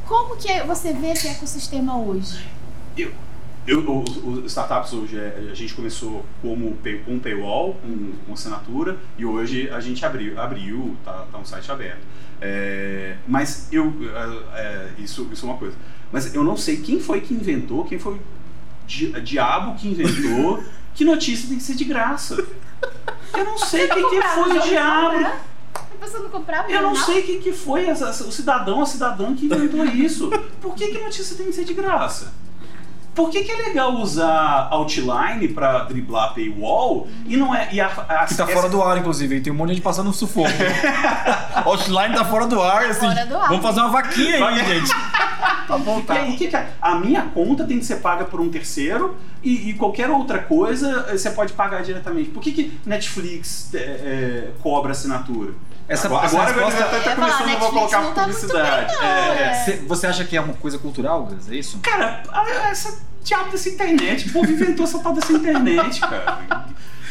[0.07, 2.47] Como que você vê esse ecossistema hoje?
[2.97, 3.11] Eu,
[3.73, 8.97] o- o- os startups hoje, é, a gente começou como com paywall, com, com assinatura,
[9.17, 12.01] e hoje a gente abriu, abriu tá, tá um site aberto.
[12.41, 13.93] É, mas eu,
[14.53, 15.75] é, é, isso, isso é uma coisa.
[16.11, 18.19] Mas eu não sei quem foi que inventou, quem foi o
[18.87, 20.63] di- diabo que inventou
[20.95, 22.35] que notícia tem que ser de graça.
[23.37, 25.19] Eu não sei quem que foi o diabo.
[25.19, 25.39] né?
[26.31, 30.29] Comprava Eu não sei quem que foi essa- o cidadão, a cidadã que inventou isso.
[30.61, 32.33] Por que, que notícia tem que ser de graça?
[33.19, 37.67] Por que, que é legal usar Outline pra driblar paywall e não é.
[37.71, 37.89] E a, a,
[38.25, 39.35] Que tá essa- fora do ar, inclusive.
[39.35, 39.41] hein?
[39.41, 40.47] Tem um monte de gente passando um sufoco.
[41.65, 43.01] Outline tá fora do ar, assim.
[43.07, 43.47] Fora do ar.
[43.49, 44.89] Vamos fazer uma vaquinha aí, gente.
[45.67, 46.13] Pra E voltar.
[46.15, 46.67] aí, que que é?
[46.81, 51.05] a minha conta tem que ser paga por um terceiro e, e qualquer outra coisa
[51.09, 52.29] eh, você pode pagar diretamente.
[52.29, 55.53] Por que, que Netflix eh, eh, cobra assinatura?
[55.87, 58.35] Essa- agora essa agora resposta- tá, tá Eu começando a Netflix colocar não tá muito
[58.39, 58.87] publicidade.
[58.87, 59.53] bem, não, É, é.
[59.65, 61.49] Cê- Você acha que é uma coisa cultural, Gus?
[61.51, 61.79] É isso?
[61.79, 64.29] Cara, a- essa diabo dessa internet.
[64.29, 66.65] O povo inventou essa tal dessa internet, cara.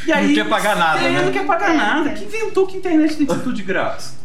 [0.07, 1.23] E Não quer pagar nada, é, né?
[1.23, 2.11] Não quer pagar nada.
[2.11, 2.15] é.
[2.15, 4.18] Que inventou que a internet tem que ser tudo de graça?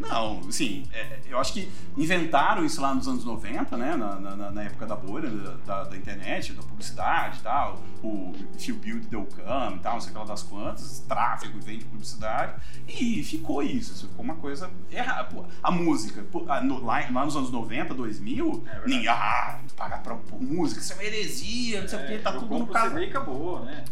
[0.00, 3.96] Não, assim, é, eu acho que inventaram isso lá nos anos 90, né?
[3.96, 7.78] Na, na- na época da bolha da, da- internet, da publicidade e tal.
[8.02, 8.32] O
[8.66, 11.00] you build, they'll come e tal, não sei lá das quantas.
[11.06, 12.54] Tráfego e vende publicidade.
[12.88, 13.92] E ficou isso.
[13.92, 15.24] Isso ficou uma coisa errada.
[15.24, 19.60] Pô, A música, pô, a- no- lá, lá nos anos 90, 2000, É ninguém, ah,
[19.76, 22.58] pagar pra, por música, isso é uma heresia, não sei o que, tá eu tudo
[22.58, 22.96] no caso.
[22.96, 23.84] Acabou, né?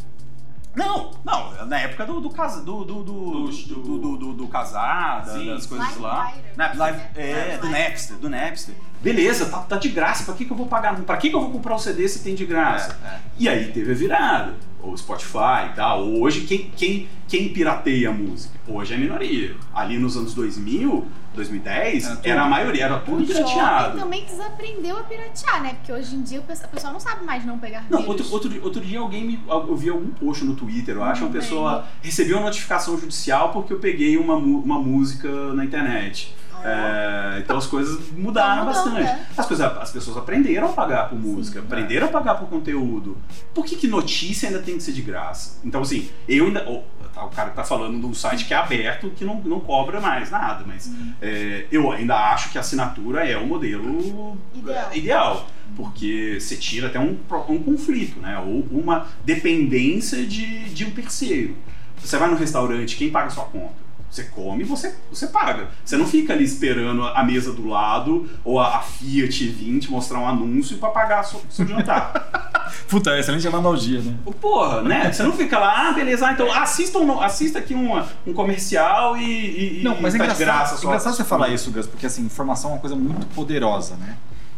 [0.78, 4.32] Não, não, na época do do casa- do do do do, Do- do, do, do,
[4.34, 5.46] do casar, da- Sim.
[5.46, 6.32] das coisas lá.
[6.76, 8.74] Live, é, do Napster, do Napster.
[9.02, 10.94] Beleza, tá, tá de graça, pra que, que eu vou pagar?
[11.02, 12.98] Pra que, que eu vou comprar o CD se tem de graça?
[13.04, 13.20] É, é.
[13.38, 14.54] E aí teve a virada.
[14.80, 16.04] O Spotify e tal.
[16.08, 18.54] Hoje, quem, quem, quem pirateia a música?
[18.66, 19.56] Hoje é a minoria.
[19.74, 23.98] Ali nos anos 2000, 2010, Era era, a maioria, era tudo pirateado.
[23.98, 25.74] também desaprendeu a piratear, né?
[25.74, 28.24] Porque hoje em dia o pe- a pessoa não sabe mais não pegar Não, outro,
[28.32, 29.40] outro, outro dia alguém me.
[29.48, 31.42] Eu vi algum post no Twitter, eu acho, uma Também.
[31.42, 36.34] pessoa recebeu uma notificação judicial porque eu peguei uma, uma música na internet.
[36.64, 39.02] É, então as coisas mudaram Tá mudando, bastante.
[39.04, 39.26] né?
[39.36, 43.16] As, coisas, as pessoas aprenderam a pagar por música, aprenderam a pagar por conteúdo.
[43.54, 45.58] Por que, que notícia ainda tem que ser de graça?
[45.64, 46.68] Então, assim, eu ainda.
[46.68, 46.82] o-
[47.14, 50.00] tá, o cara tá falando de um site que é aberto, que não, não cobra
[50.00, 50.90] mais nada, mas
[51.22, 54.88] é, eu ainda acho que a assinatura é o modelo Ideal.
[54.92, 55.46] é, ideal.
[55.76, 57.16] Porque você tira até um,
[57.48, 58.38] um conflito, né?
[58.38, 61.56] Ou uma dependência de, de um terceiro.
[61.98, 63.87] Você vai no restaurante, quem paga a sua conta?
[64.10, 65.68] Você come, você, você paga.
[65.84, 70.18] Você não fica ali esperando a mesa do lado ou a, a Fiat 20 mostrar
[70.18, 72.48] um anúncio para pagar seu, seu jantar.
[72.88, 74.16] Puta, excelente analogia, né?
[74.40, 75.12] Porra, né?
[75.12, 79.16] Você não fica lá, ah, beleza, ah, então assista, um, assista aqui um, um comercial
[79.16, 82.06] e, e, Não, mas é e tá engraçado, é engraçado você falar isso, Gus, porque
[82.06, 84.16] assim, informação é uma coisa muito poderosa, né?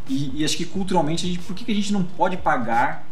[0.08, 3.06] E, e acho que culturalmente, a gente, por que, que a gente não pode pagar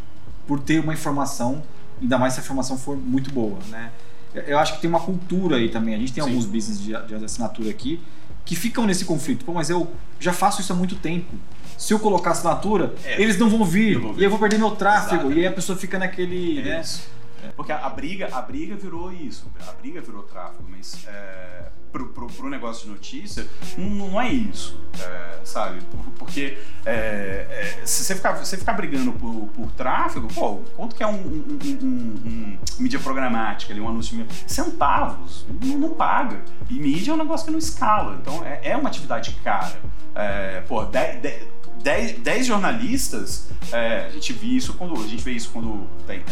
[0.47, 1.63] por ter uma informação,
[2.01, 3.91] ainda mais se a informação for muito boa, né?
[4.35, 5.95] Eu- acho que tem uma cultura aí também.
[5.95, 6.31] A gente tem Sim.
[6.31, 8.01] alguns business de, de assinatura aqui
[8.45, 9.45] que ficam nesse conflito.
[9.45, 11.35] Pô, mas eu já faço isso há muito tempo.
[11.77, 13.21] Se eu colocar assinatura, É.
[13.23, 14.21] eles não vão vir, Não vão vir.
[14.21, 15.15] e eu vou perder meu tráfego.
[15.15, 15.37] Exatamente.
[15.39, 16.59] E aí a pessoa fica naquele.
[16.61, 16.81] É né?
[16.81, 17.09] isso.
[17.57, 19.47] Porque a, a briga, a briga virou isso.
[19.67, 23.47] A briga virou tráfego, mas é, pro, pro, pro negócio de notícia,
[23.77, 25.81] não, não é isso, é, sabe?
[25.91, 27.47] Por- Porque é,
[27.81, 31.15] é, se você ficar, você ficar brigando por, por tráfego, pô, quanto que é um,
[31.15, 34.27] um, um- um- mídia programática ali, um anúncio de?
[34.53, 36.41] Centavos, não, não paga.
[36.69, 39.79] E mídia é um negócio que não escala, então é, é uma atividade cara.
[40.15, 45.87] É, pô, 10 jornalistas, é, a gente vê isso quando a gente vê isso quando
[46.07, 46.23] tem,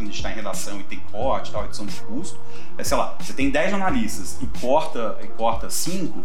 [0.00, 2.38] quando a gente está em redação e tem corte, tal, edição de custo.
[2.78, 6.22] É, sei lá, você tem 10 jornalistas e corta e corta 5,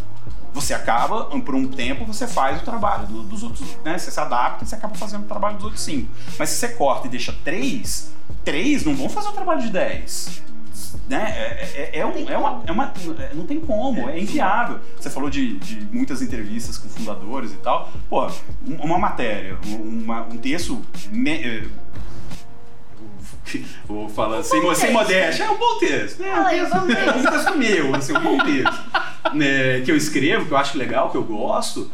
[0.54, 3.98] você acaba, por um tempo, você faz o trabalho do- dos outros, né?
[3.98, 6.10] Você se adapta e você acaba fazendo o trabalho dos outros 5.
[6.40, 8.12] Mas se você corta e deixa 3,
[8.46, 10.42] 3 não vão fazer o trabalho de 10.
[11.10, 11.24] Né?
[11.36, 14.80] É, é, é, um- é uma, é uma- é- não tem como, é inviável.
[15.00, 17.92] Você falou de, de muitas entrevistas com fundadores e tal.
[18.10, 18.26] Pô,
[18.66, 20.82] um- uma matéria, um- uma- um texto.
[21.12, 21.70] me-
[23.88, 24.94] Vou falar sem, bom sem texto.
[24.94, 26.24] modéstia, é um bom texto.
[26.24, 28.84] É, um Fala aí, texto, vamos é, um texto meu, assim, um bom texto.
[29.34, 31.92] né, que eu escrevo, que eu acho legal, que eu gosto.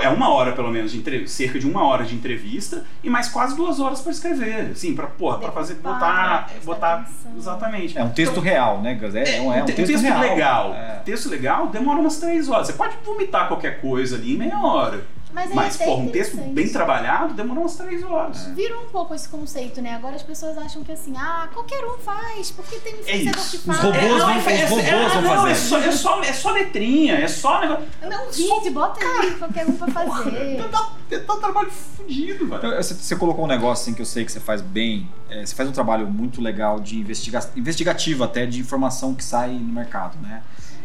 [0.00, 1.26] é uma hora pelo menos de entre...
[1.28, 5.06] cerca de uma hora de entrevista e mais quase duas horas para escrever, assim, para
[5.06, 7.96] porra, para fazer botar, botar exatamente.
[7.98, 8.98] É um texto Então, real, né?
[9.14, 10.20] É, é um, é um te- texto, real.
[10.20, 10.74] legal.
[10.74, 11.00] É.
[11.04, 12.66] Texto legal demora umas três horas.
[12.68, 15.04] Você pode vomitar qualquer coisa ali em meia hora.
[15.32, 18.44] Mas, é Mas, porra, um texto bem trabalhado demora umas três horas.
[18.54, 19.94] Virou um pouco esse conceito, né?
[19.94, 23.40] Agora as pessoas acham que assim, ah, qualquer um faz, porque tem um É influenciador
[23.40, 23.50] isso.
[23.50, 23.78] que Os faz.
[23.80, 25.50] robôs É, vão- não, os é- é- robôs é- vão não, fazer.
[25.50, 27.84] É só, é, só, é só letrinha, é só negócio.
[28.02, 30.56] Não, vídeo, bota aí, qualquer um pra fazer.
[30.70, 32.58] Dá, dá um trabalho fudido, velho.
[32.58, 35.08] Então, Você, você colocou um negócio assim que eu sei que você faz bem.
[35.30, 39.50] é, você faz um trabalho muito legal de investiga investigativo até de informação que sai
[39.52, 40.42] no mercado, né?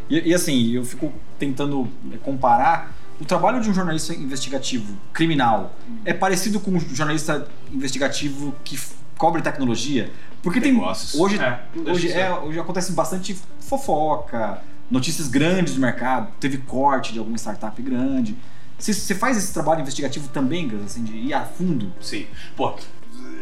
[0.09, 5.73] E, e, assim, eu fico tentando é, comparar o trabalho de um jornalista investigativo criminal
[6.05, 8.79] é parecido com um jornalista investigativo que
[9.17, 10.11] cobre tecnologia,
[10.43, 11.19] porque tem Negócios.
[11.19, 17.19] hoje É, hoje é hoje acontece bastante fofoca, notícias grandes do mercado, teve corte de
[17.19, 18.37] alguma startup grande.
[18.77, 21.91] Você, você faz esse trabalho investigativo também, assim, de ir a fundo?
[21.99, 22.27] Sim.
[22.55, 22.75] Pô,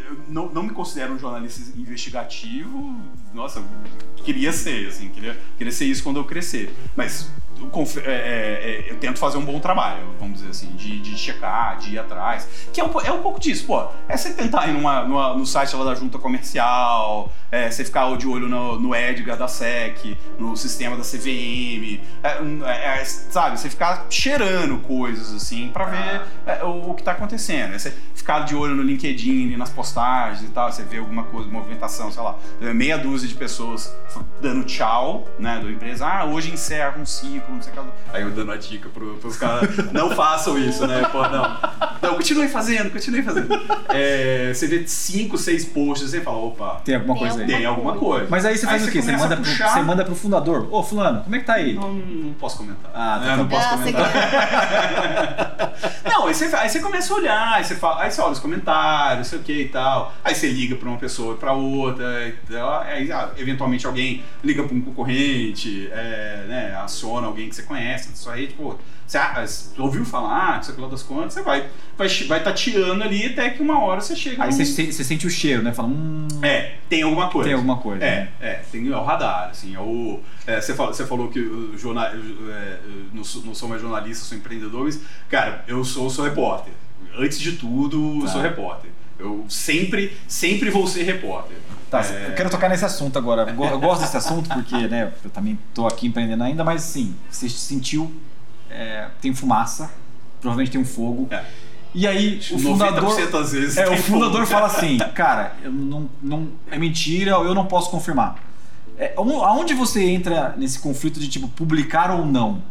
[0.08, 2.98] eu não, não me considero um jornalista investigativo.
[3.34, 3.62] Nossa,
[4.16, 6.74] queria ser, assim, queria, queria ser isso quando eu crescer.
[6.96, 7.28] Mas
[8.04, 11.78] é, é, é, eu tento fazer um bom trabalho, vamos dizer assim, de, de checar,
[11.78, 12.48] de ir atrás.
[12.72, 13.88] Que é um, é um pouco disso, pô.
[14.08, 18.14] É você tentar ir numa, numa- no site lá da junta comercial, é, você ficar
[18.16, 23.58] de olho no, no Edgar da SEC, no sistema da CVM, é, é, é, sabe?
[23.58, 27.74] Você ficar cheirando coisas, assim, pra ver é, o, o que tá acontecendo.
[27.74, 31.48] É você ficar de olho no LinkedIn, nas postagens e tal, você vê alguma coisa,
[31.50, 32.36] movimentação, sei lá,
[32.74, 33.94] meia dúzia de pessoas
[34.40, 36.06] dando tchau, né, da empresa.
[36.06, 37.80] Ah, hoje encerra um ciclo, não sei o que.
[37.80, 37.86] lá.
[38.12, 41.02] Aí eu dando a dica pro, pros caras, não façam isso, né?
[41.10, 41.58] Pô, não.
[42.02, 43.48] Não, continue fazendo, continue fazendo.
[43.88, 47.46] É, você vê cinco, seis posts, você fala, opa, Tem alguma Tem coisa aí?
[47.46, 48.26] tem alguma coisa.
[48.30, 49.02] Mas aí você faz o quê?
[49.02, 50.68] Você a manda, pro, você manda pro fundador.
[50.72, 51.74] Ô, fulano, como é que tá aí?
[51.74, 52.90] Não, não posso comentar.
[52.94, 53.56] Ah, tá É, não bom.
[53.56, 54.12] posso Ah, comentar.
[56.04, 58.38] não, aí você, aí você começa a olhar, aí você, fala, aí você olha os
[58.38, 60.14] comentários, sei o que e tal.
[60.24, 62.28] Aí você liga pra uma pessoa e pra outra.
[62.28, 62.80] e tal.
[62.82, 68.10] Aí, ah, eventualmente alguém liga pra um concorrente, é, né, aciona alguém que você conhece.
[68.12, 72.08] Isso aí, tipo, você, ah, você ouviu falar, sei lá das contas, você vai vai
[72.26, 74.42] vai tateando ali até que uma hora você chega.
[74.42, 75.72] Aí num- você, você sente o cheiro, né?
[75.72, 77.48] Fala, hum, É, tem alguma coisa.
[77.48, 78.04] tem alguma coisa.
[78.04, 78.28] É, né?
[78.40, 80.20] é, tem é o radar, assim, é o...
[80.46, 82.78] é, você, falou, você falou que o jornal, é,
[83.12, 86.72] não, sou, não sou mais jornalista, sou empreendedor, mas, cara, eu sou, sou repórter.
[87.18, 88.28] Antes de tudo, Tá.
[88.28, 88.90] sou repórter.
[89.18, 91.56] Eu sempre, sempre vou ser repórter.
[91.90, 92.28] Tá, É.
[92.30, 93.48] eu quero tocar nesse assunto agora.
[93.50, 96.82] Eu go- Eu gosto desse assunto porque, né, eu também tô aqui empreendendo ainda, mas
[96.82, 98.12] sim, você sentiu,
[98.70, 99.90] é, tem fumaça,
[100.40, 101.28] provavelmente tem um fogo.
[101.30, 101.44] É.
[101.94, 104.46] E aí o 90% fundador, das vezes é, o fundador fogo.
[104.46, 108.44] fala assim, cara, eu não, não é mentira, eu não posso confirmar.
[108.98, 112.62] É, on- aonde você entra nesse conflito de tipo publicar ou não?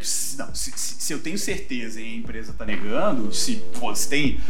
[0.00, 3.94] Se, não, se, se- se eu tenho certeza e a empresa tá negando, se, pô,
[3.94, 4.40] se tem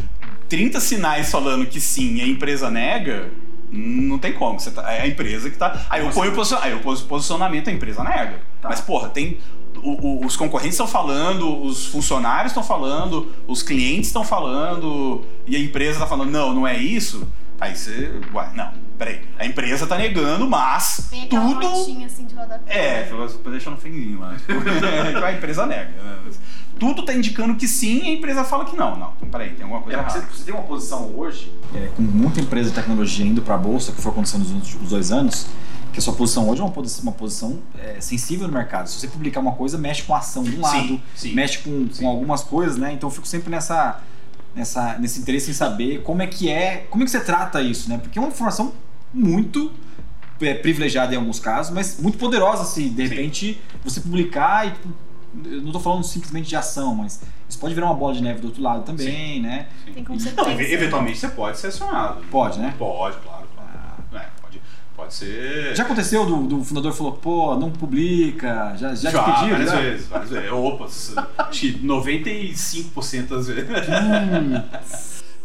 [0.49, 3.31] 30 sinais falando que sim e a empresa nega,
[3.73, 4.61] não tem como.
[4.61, 5.87] Você tá- é a empresa que tá.
[5.89, 8.41] Aí eu ponho o posicion- aí eu ponho posicionamento, a empresa nega.
[8.61, 8.69] Tá.
[8.69, 9.39] Mas, porra, tem.
[9.83, 15.57] o- o- os concorrentes estão falando, os funcionários estão falando, os clientes estão falando, e
[15.57, 17.27] a empresa tá falando, não, não é isso.
[17.61, 18.13] Aí você.
[18.33, 18.71] Ué, não,
[19.05, 19.21] peraí.
[19.39, 21.61] A empresa tá negando, mas Tem tudo.
[21.61, 22.73] notinha assim de rodapé.
[22.73, 23.03] É,
[23.43, 24.35] pra deixar no finzinho lá.
[24.47, 25.91] Tipo, a empresa nega.
[26.03, 26.19] né?
[26.79, 28.97] Tudo tá indicando que sim e a empresa fala que não.
[28.97, 30.33] Não, então peraí, tem alguma coisa É, você, errada.
[30.35, 33.93] você tem uma posição hoje, É, com muita empresa de tecnologia indo para a bolsa,
[33.93, 35.47] que foi acontecendo nos últimos dois anos,
[35.93, 38.89] que a sua posição hoje é uma posição, uma posição é, sensível no mercado.
[38.89, 41.35] Se você publicar uma coisa, mexe com a ação de um lado, Sim, sim.
[41.35, 42.93] mexe com, com algumas coisas, né?
[42.93, 44.01] Então eu fico sempre nessa,
[44.55, 47.89] nessa, nesse interesse em saber como é que é, como é que você trata isso,
[47.91, 47.99] né?
[47.99, 48.73] Porque é uma informação
[49.13, 49.71] muito
[50.41, 53.09] é, privilegiada em alguns casos, mas muito poderosa se de Sim.
[53.15, 54.89] repente você publicar e tipo,
[55.47, 58.41] eu não estou falando simplesmente de ação, mas isso pode virar uma bola de neve
[58.41, 59.69] do outro lado também, né?
[59.85, 60.51] Tem Não, consequência.
[60.51, 62.23] ev- eventualmente você pode ser acionado.
[62.31, 62.75] Pode, né?
[62.79, 63.47] Pode, claro.
[63.55, 64.25] claro.
[64.25, 64.61] É, pode,
[64.95, 65.75] pode ser.
[65.77, 69.49] Já aconteceu do, do fundador falou, pô, não publica, já, já, te pediram?
[69.51, 69.81] várias já?
[69.81, 70.51] vezes, várias vezes.
[70.53, 70.85] Opa,
[71.49, 73.69] acho que 95% das vezes.
[73.71, 74.63] Hum,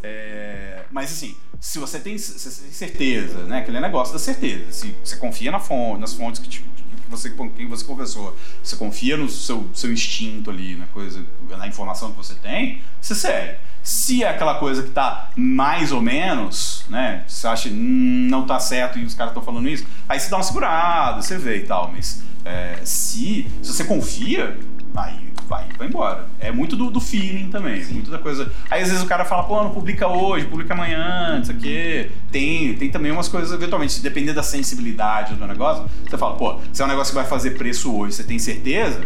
[0.04, 3.60] É, mas assim, se você tem, se tem certeza, né?
[3.60, 4.72] Aquele negócio da certeza.
[4.72, 8.36] Se você confia na fonte, nas fontes que, te- que você, com quem você conversou,
[8.64, 13.16] você confia no seu, seu instinto ali, na coisa, na informação que você tem, você
[13.16, 13.58] segue.
[13.84, 17.24] Se é aquela coisa que tá mais ou menos, né?
[17.28, 20.38] Você acha hum, não tá certo e os caras estão falando isso, aí você dá
[20.38, 21.92] uma segurada, você vê e tal.
[21.92, 24.60] Mas é, se, se você confia,
[24.96, 26.26] aí vai, vai embora.
[26.40, 28.52] É muito do, do feeling também, muito da coisa.
[28.70, 31.58] Aí às vezes o cara fala, pô, não publica hoje, publica amanhã, não sei o
[31.58, 32.12] quê.
[32.32, 36.60] Tem, tem também umas coisas, eventualmente, se depender da sensibilidade do negócio, você fala, pô,
[36.72, 39.02] se é um negócio que vai fazer preço hoje, você tem certeza,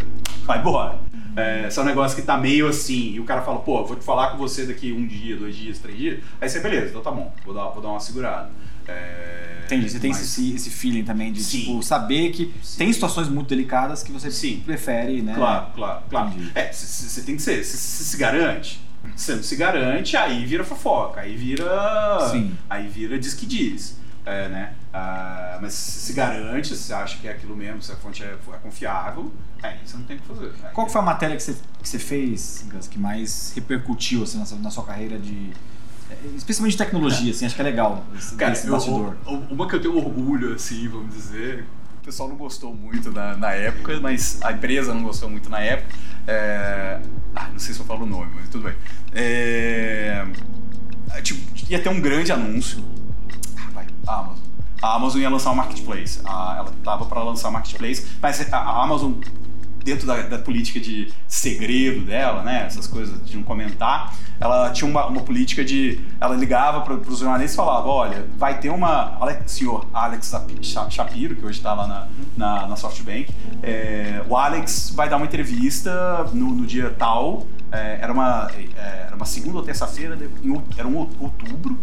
[0.46, 1.00] vai embora.
[1.36, 3.96] É, se é um negócio que tá meio assim, e o cara fala, pô, vou
[3.96, 7.02] te falar com você daqui um dia, dois dias, três dias, aí você, beleza, então
[7.02, 8.50] tá bom, vou dar, vou dar uma segurada.
[8.88, 11.60] É, Entendi, você tem mas- esse, esse feeling também de Sim.
[11.62, 14.62] tipo, saber que tem situações muito delicadas que você Sim.
[14.66, 15.34] prefere, né?
[15.34, 16.34] Claro, claro, claro.
[16.56, 18.82] É, você tem que ser, você se garante.
[19.16, 21.66] Você não se garante, aí vira fofoca, aí vira.
[22.32, 22.56] Sim.
[22.70, 24.00] Aí vira diz que diz.
[24.24, 24.74] É, né?
[24.94, 28.58] Ah, mas se garante, se acha que é aquilo mesmo, se a fonte é, é
[28.62, 30.52] confiável, aí você não tem o que fazer.
[30.64, 34.38] Aí- Qual que foi a matéria que você, que você fez, que mais repercutiu assim,
[34.38, 35.52] na, sua, na sua carreira de.
[36.36, 39.16] Especialmente de tecnologia, assim, acho que é legal esse, Cara, esse eu-
[39.50, 41.66] uma que eu tenho orgulho, assim, vamos dizer.
[42.02, 45.60] O pessoal não gostou muito na, na época, mas a empresa não gostou muito na
[45.60, 45.94] época.
[46.28, 47.00] É...
[47.36, 48.74] Ah, não sei se eu falo o nome, mas tudo bem.
[49.14, 50.26] É...
[51.22, 52.84] Tipo, ia ter um grande anúncio.
[53.58, 54.38] Ah, vai, a Amazon.
[54.82, 56.20] A Amazon ia lançar um marketplace.
[56.26, 59.14] A- ela tava para lançar um marketplace, mas a Amazon
[59.84, 64.90] dentro da, da política de segredo dela, né, essas coisas de não comentar, ela tinha
[64.90, 69.18] uma, uma política de, ela ligava para os jornalistas e falava, olha, vai ter uma,
[69.20, 70.34] Alex, senhor Alex
[70.90, 73.30] Shapiro, que hoje está lá na, na, na SoftBank,
[73.62, 79.06] é, o Alex vai dar uma entrevista no, no dia tal, é, era, uma, é,
[79.08, 80.18] era uma segunda ou terça-feira,
[80.78, 81.80] era um out- outubro,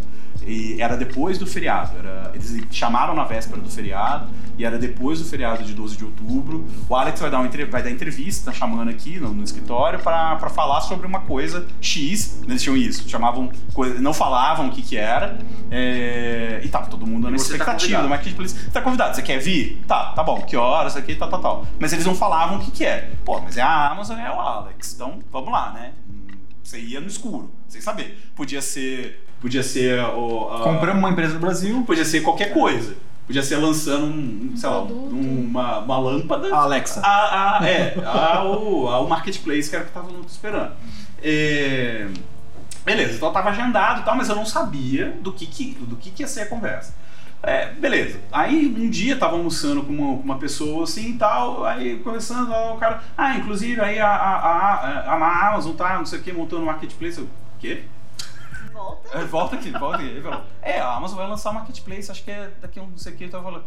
[0.49, 1.97] e era depois do feriado.
[1.99, 6.05] Era, eles chamaram na véspera do feriado e era depois do feriado de 12 de
[6.05, 6.65] outubro.
[6.89, 10.39] O Alex vai dar, uma, vai dar entrevista, tá chamando aqui no, no escritório, para
[10.51, 12.41] falar sobre uma coisa X.
[12.49, 15.39] Eles tinham isso, chamavam, coisa- não falavam o que, que era.
[15.71, 17.75] é, e tava todo mundo na tá expectativa.
[17.79, 18.03] convidado.
[18.05, 18.55] do marketplace.
[18.59, 19.83] Você tá convidado, você quer vir?
[19.87, 21.67] Tá, tá bom, que horas aqui, tal, tal, tal.
[21.79, 23.13] Mas eles não falavam o que, que é.
[23.25, 24.95] Pô, mas é a Amazon, é o Alex.
[24.95, 25.93] Então, vamos lá, né?
[26.63, 28.19] Você ia no escuro, sem saber.
[28.35, 29.25] Podia ser.
[29.41, 30.49] Podia ser o.
[30.53, 32.95] a- Compramos uma empresa no Brasil, Podia ser qualquer coisa.
[33.27, 36.53] Podia ser lançando um, sei lá, uma, uma lâmpada.
[36.55, 37.01] a Alexa.
[37.05, 40.73] A, a- é, a, o, a- o marketplace que era o que tava esperando.
[41.23, 42.07] É,
[42.85, 46.11] beleza, então tava agendado e tal, mas eu não sabia do que, que, do que,
[46.11, 46.95] que ia ser a conversa.
[47.43, 48.19] É, beleza.
[48.33, 52.51] Aí um dia tava almoçando com uma, com uma pessoa assim e tal, aí conversando,
[52.51, 56.33] o cara, ah, inclusive aí a, a, a, a Amazon tá, não sei o que,
[56.33, 57.19] montando um marketplace.
[57.19, 57.29] Eu, o
[57.61, 57.83] quê?
[58.79, 59.19] Volta.
[59.19, 60.07] É, volta aqui, volta aqui.
[60.07, 62.87] Ele falou, é, a Amazon vai lançar um marketplace, acho que é daqui a um
[62.87, 63.25] não sei o que.
[63.25, 63.63] Então eu falei,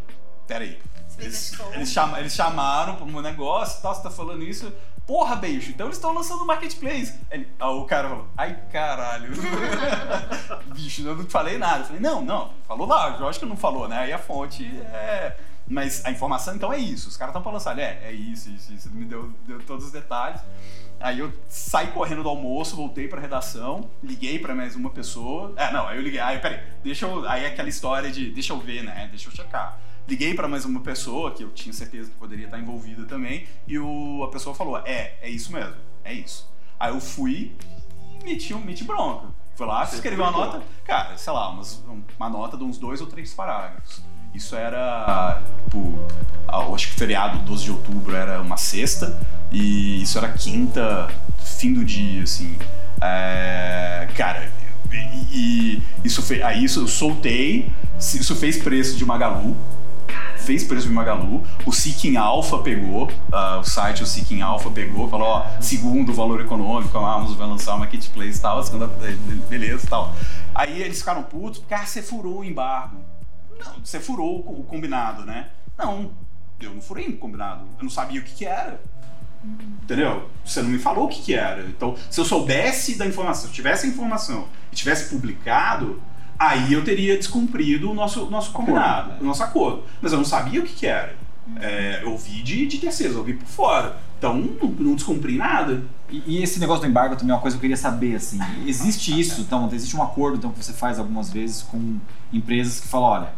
[0.47, 0.79] peraí.
[1.19, 4.71] Eles, eles, chama, eles chamaram para um negócio e tal, você tá falando isso.
[5.05, 7.19] Porra, beijo, então eles estão lançando um marketplace.
[7.29, 9.33] Ele, aí o cara falou, ai caralho.
[10.73, 11.79] Bicho, eu não falei nada.
[11.79, 13.97] Eu falei, não, não, falou lá, eu acho que não falou, né?
[13.99, 15.35] Aí a fonte é.
[15.67, 17.09] Mas a informação então é isso.
[17.09, 17.73] Os caras estão pra lançar.
[17.73, 18.87] Ele, É, é isso, isso, isso.
[18.87, 20.39] Ele me deu, deu todos os detalhes.
[21.01, 25.53] Aí eu saí correndo do almoço, voltei pra redação, liguei pra mais uma pessoa.
[25.57, 26.19] É, não, aí eu liguei.
[26.19, 27.27] Aí, peraí, deixa eu.
[27.27, 29.07] Aí é aquela história de deixa eu ver, né?
[29.09, 29.79] Deixa eu checar.
[30.07, 33.47] Liguei pra mais uma pessoa que eu tinha certeza que poderia estar envolvida também.
[33.67, 36.49] E o, a pessoa falou: É, é isso mesmo, é isso.
[36.79, 37.55] Aí eu fui
[38.19, 39.27] e meti, um- meti bronca.
[39.55, 41.83] Fui lá, escrevi uma nota, cara, sei lá, umas-
[42.17, 44.01] uma nota de uns dois ou três parágrafos.
[44.33, 45.99] Isso era, tipo,
[46.73, 49.19] acho que feriado 12 de outubro era uma sexta
[49.51, 51.09] e isso era quinta,
[51.43, 52.57] fim do dia, assim.
[53.01, 54.49] É, cara,
[54.91, 59.55] e, e isso fez, aí isso eu soltei, isso fez preço de Magalu,
[60.37, 65.09] fez preço de Magalu, o Seeking Alpha pegou, ah, o site o Seeking Alpha pegou,
[65.09, 68.63] falou, ó, segundo o valor econômico, a Amazon vai lançar uma marketplace e tal, a
[68.63, 68.87] segunda,
[69.49, 70.15] beleza e tal.
[70.53, 73.10] Aí eles ficaram putos, porque, ah, você furou o embargo.
[73.63, 75.49] Não, você furou o combinado, né?
[75.77, 76.11] Não,
[76.59, 78.79] eu não furei o combinado, eu não sabia o que que era.
[79.83, 80.29] Entendeu?
[80.45, 81.63] Você não me falou o que, que era.
[81.63, 86.01] Então, se eu soubesse da informação, se eu tivesse a informação e tivesse publicado,
[86.37, 89.17] aí eu teria descumprido o nosso, nosso combinado, né?
[89.21, 89.83] o nosso acordo.
[90.01, 91.15] Mas eu não sabia o que, que era.
[91.59, 93.97] É, eu ouvi de, de terceiros, eu ouvi por fora.
[94.17, 95.83] Então, não, não descumpri nada.
[96.09, 98.39] E, e esse negócio do embargo também é uma coisa que eu queria saber, assim.
[98.67, 101.97] Existe isso, então, existe um acordo então, que você faz algumas vezes com
[102.31, 103.33] empresas que falam, olha,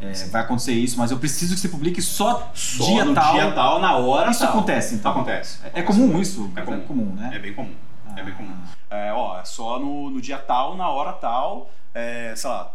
[0.00, 3.34] é, vai acontecer isso, mas eu preciso que você publique só, Só dia no tal.
[3.34, 4.50] dia tal, na hora Isso tal.
[4.50, 5.12] acontece, então.
[5.12, 5.60] Acontece.
[5.72, 6.50] É, é comum isso?
[6.54, 6.76] É comum.
[6.76, 7.30] É comum, né?
[7.34, 7.74] É bem comum.
[8.16, 8.54] É bem comum.
[8.90, 8.96] Ah.
[8.96, 12.72] É, ó, é só no, no dia tal, na hora tal, é, sei lá,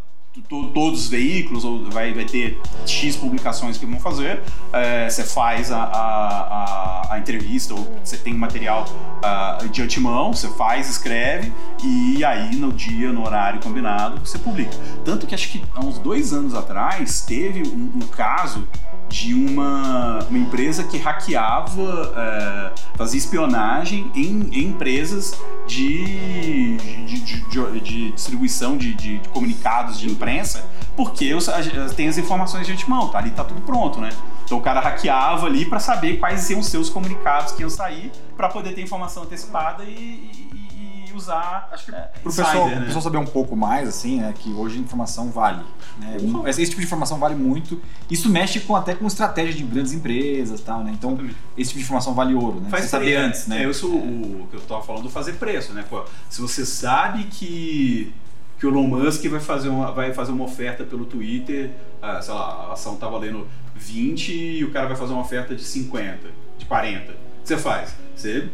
[0.74, 4.42] todos os veículos, ou vai, vai ter X publicações que vão fazer,
[4.72, 8.86] é, você faz a, a, a, entrevista, ou você tem material
[9.22, 11.52] ah, de antemão, você faz, escreve,
[11.84, 14.76] e aí no dia, no horário combinado, você publica.
[15.04, 18.68] Tanto que acho que há uns dois anos atrás teve um, um caso
[19.10, 25.38] de uma, uma empresa que hackeava, é, fazia espionagem em, em empresas
[25.68, 30.64] de, de, de- de- distribuição de comunicados de imprensa,
[30.96, 33.18] porque a- tem as informações de antemão, tá?
[33.18, 34.10] ali tá tudo pronto, né?
[34.46, 38.12] Então o cara hackeava ali pra saber quais iam ser os comunicados que iam sair
[38.38, 40.62] pra poder ter informação antecipada e, e-
[41.10, 41.70] e usar.
[41.72, 42.86] Acho que é, Pro insider, pessoal, né?
[42.86, 45.62] pessoal saber um pouco mais, assim, né, que hoje informação vale.
[46.00, 46.18] Né?
[46.22, 46.48] Uhum.
[46.48, 47.82] Esse, esse tipo de informação vale muito.
[48.10, 50.92] Isso mexe com, até com estratégia de grandes empresas e tal, né?
[50.94, 51.38] Então, Exatamente.
[51.58, 52.70] esse tipo de informação vale ouro, né?
[52.70, 53.62] Você saber antes, né?
[53.64, 55.84] É, eu sou o que eu tava falando do fazer preço, né?
[55.90, 58.14] Pô, se você sabe que
[58.62, 62.32] que o Elon Musk vai fazer uma, vai fazer uma oferta pelo Twitter, ah, sei
[62.32, 66.30] lá, a ação tá valendo 20 e o cara vai fazer uma oferta de 50,
[66.60, 67.12] de 40.
[67.12, 67.96] O que você faz?
[68.16, 68.50] Você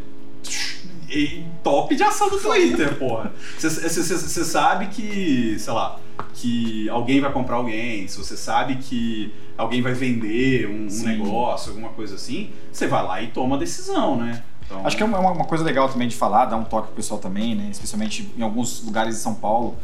[1.62, 3.34] top de ação do Twitter, porra.
[3.60, 6.00] Você- sabe que, sei lá,
[6.34, 11.72] que alguém vai comprar alguém, se você sabe que alguém vai vender um, um negócio,
[11.72, 14.42] alguma coisa assim, você vai lá e toma a decisão, né?
[14.68, 16.96] Então, Acho que é uma, uma coisa legal também de falar, dar um toque pro
[16.98, 17.70] pessoal também, né?
[17.72, 19.76] Especialmente em alguns lugares de São Paulo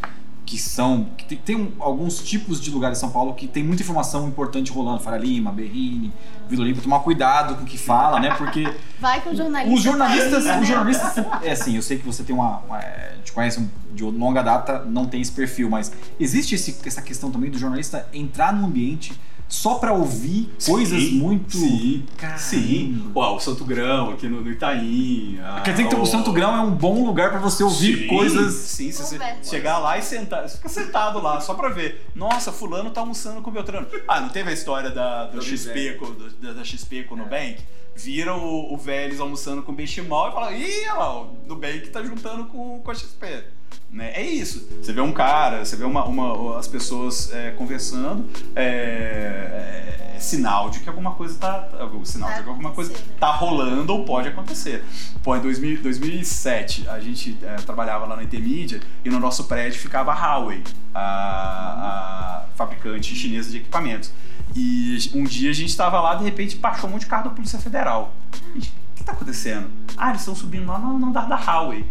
[0.46, 1.06] que são.
[1.18, 4.28] Que tem, tem um- alguns tipos de lugares de São Paulo que tem muita informação
[4.28, 5.00] importante rolando.
[5.00, 6.12] Faria Lima, Berrini,
[6.50, 6.84] Vila Olímpia.
[6.84, 8.36] Tomar cuidado com o que fala, né?
[8.38, 9.74] Porque Vai com o jornalista.
[9.74, 10.44] os jornalistas.
[10.44, 10.76] tá aí, Os né?
[10.76, 11.26] jornalistas.
[11.44, 12.58] É assim, eu sei que você tem uma.
[12.68, 13.66] uma é, te conhece
[13.96, 18.06] de longa data, não tem esse perfil, mas existe esse- essa questão também do jornalista
[18.14, 19.14] entrar num ambiente
[19.54, 21.56] só pra ouvir coisas Sim, muito.
[21.56, 22.40] Sim, Caramba.
[22.40, 23.12] sim.
[23.14, 25.40] Ó, o Santo Grão aqui no, no Itaim.
[25.44, 28.00] a- Quer dizer que o o- Santo Grão é um bom lugar pra você ouvir
[28.00, 28.54] Sim, coisas.
[28.56, 29.50] Sim, se você Conversa.
[29.50, 32.04] chegar lá e sentar, você fica sentado lá só pra ver.
[32.16, 33.86] Nossa, fulano tá almoçando com o Beltrano.
[34.08, 37.14] Ah, não teve a história da, do Do XP, com, do- da, da XP com
[37.14, 37.58] o Nubank?
[37.96, 41.90] Viram o, o Vélez almoçando com o Benchimol e falaram, ih, olha lá, o Nubank
[41.90, 43.44] tá juntando com, com a XP.
[43.92, 44.12] Né?
[44.16, 44.68] É isso.
[44.82, 50.70] Você vê um cara, você vê uma, uma- as pessoas é, conversando, é, é sinal
[50.70, 51.60] de que alguma coisa tá.
[51.60, 53.20] tá- sinal de que alguma coisa acontecendo.
[53.20, 54.84] tá rolando ou pode acontecer.
[55.22, 59.80] Pô, em 2000 2007 a gente é, trabalhava lá na Intermídia e no nosso prédio
[59.80, 60.64] ficava a Huawei,
[60.94, 64.12] a, a fabricante chinesa de equipamentos.
[64.56, 67.30] E um dia a gente estava lá, de repente baixou um monte de carro da
[67.32, 68.14] Polícia Federal.
[68.54, 69.70] Gente, o que tá acontecendo?
[69.98, 71.86] Ah, eles estão subindo lá no andar da Huawei.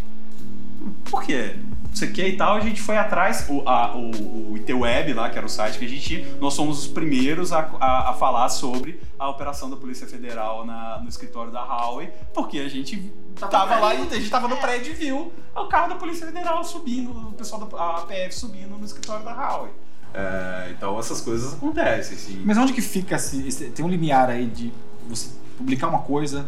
[1.09, 1.55] Por quê?
[1.93, 5.13] Não sei o que e tal, a gente foi atrás, o, a, o, o ITWeb
[5.13, 8.13] lá, que era o site que a gente nós somos os primeiros a, a, a
[8.13, 13.11] falar sobre a operação da Polícia Federal na- no escritório da Huawei, porque a gente
[13.51, 16.63] tava lá e a gente tava no prédio e viu o carro da Polícia Federal
[16.63, 19.71] subindo, o pessoal da a PF subindo no escritório da Huawei.
[20.15, 22.41] É, então essas coisas acontecem, assim.
[22.43, 24.73] Mas onde que fica esse- Tem um limiar aí de
[25.07, 25.29] você
[25.59, 26.47] publicar uma coisa,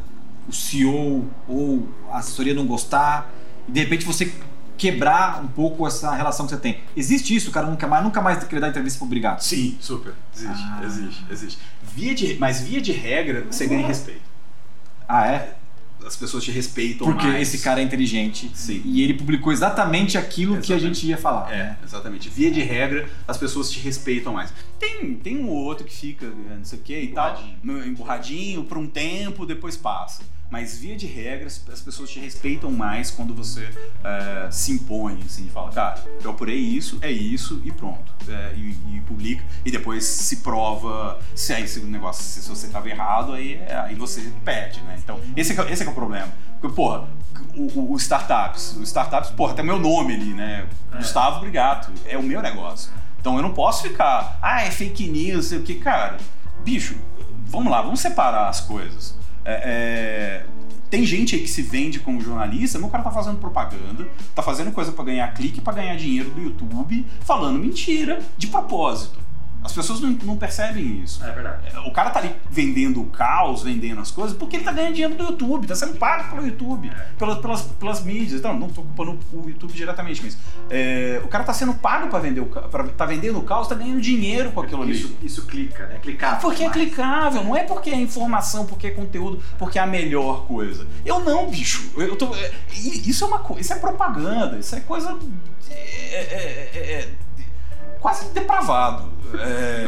[0.49, 3.31] o CEO ou a assessoria não gostar,
[3.67, 4.33] e de repente você
[4.77, 6.79] quebrar um pouco essa relação que você tem.
[6.95, 9.41] Existe isso, o cara nunca mais, nunca mais querer dar entrevista pro obrigado.
[9.41, 10.13] Sim, super.
[10.35, 10.81] Existe, Ah.
[10.83, 11.59] existe, existe.
[11.95, 14.21] Via de, mas via de regra, você ganha respeito.
[15.07, 15.55] Ah, é?
[16.05, 17.47] As pessoas te respeitam Porque mais.
[17.51, 18.79] esse cara é inteligente Sim.
[18.85, 20.99] e ele publicou exatamente aquilo que a Exatamente.
[20.99, 21.51] gente ia falar.
[21.51, 22.29] É, exatamente.
[22.29, 24.53] Via de regra, as pessoas te respeitam mais.
[24.79, 28.63] Tem, tem um ou outro que fica, eh, não sei o que e tal, Emburradinho.
[28.63, 30.23] por um tempo, depois passa.
[30.49, 33.67] Mas via de regra, as as pessoas te respeitam mais quando você
[34.03, 38.13] eh, se impõe, assim, e fala, cara, eu apurei isso, é isso e pronto.
[38.27, 42.89] É, e, e publica, e depois se prova se é esse negócio, se você estava
[42.89, 44.95] errado, aí, é- aí você pede, né?
[45.03, 46.31] Então, esse é, que é- esse é que é o problema.
[46.61, 47.07] Porque, porra,
[47.55, 50.67] o, o- o startups, o startups, porra, tem meu nome ali, né?
[50.91, 50.97] É.
[50.97, 52.91] Gustavo Brigato, é o meu negócio.
[53.25, 56.17] Então eu não posso ficar, ah, é fake news, sei o que, cara.
[56.63, 56.95] Bicho,
[57.47, 59.17] vamos lá, vamos separar as coisas.
[59.43, 60.45] É, é,
[60.91, 64.71] tem gente aí que se vende como jornalista, o cara tá fazendo propaganda, tá fazendo
[64.71, 69.17] coisa pra ganhar clique, pra ganhar dinheiro do YouTube, falando mentira, de propósito.
[69.65, 71.23] As pessoas não, não percebem isso.
[71.23, 71.75] É verdade.
[71.87, 75.15] O cara tá ali vendendo o caos, vendendo as coisas, porque ele tá ganhando dinheiro
[75.15, 78.39] do YouTube, tá sendo pago pelo YouTube, pelas, pelas, pelas mídias.
[78.39, 80.37] Então, não tô culpando o YouTube diretamente, mas
[80.69, 83.73] é, o cara tá sendo pago pra vender o pra, tá vendendo o caus, tá
[83.73, 84.91] ganhando dinheiro com aquilo ali.
[84.91, 85.97] Isso, isso clica, né?
[85.99, 86.39] Clicar.
[86.39, 90.45] Porque é clicável, não é porque é informação, porque é conteúdo, porque é a melhor
[90.45, 90.85] coisa.
[91.03, 91.91] Eu não, bicho.
[91.97, 95.17] Eu tô, é, isso é uma coisa, isso é propaganda, isso é coisa
[95.69, 97.09] é, é, é, é,
[98.05, 99.09] quase depravado.
[99.33, 99.87] É,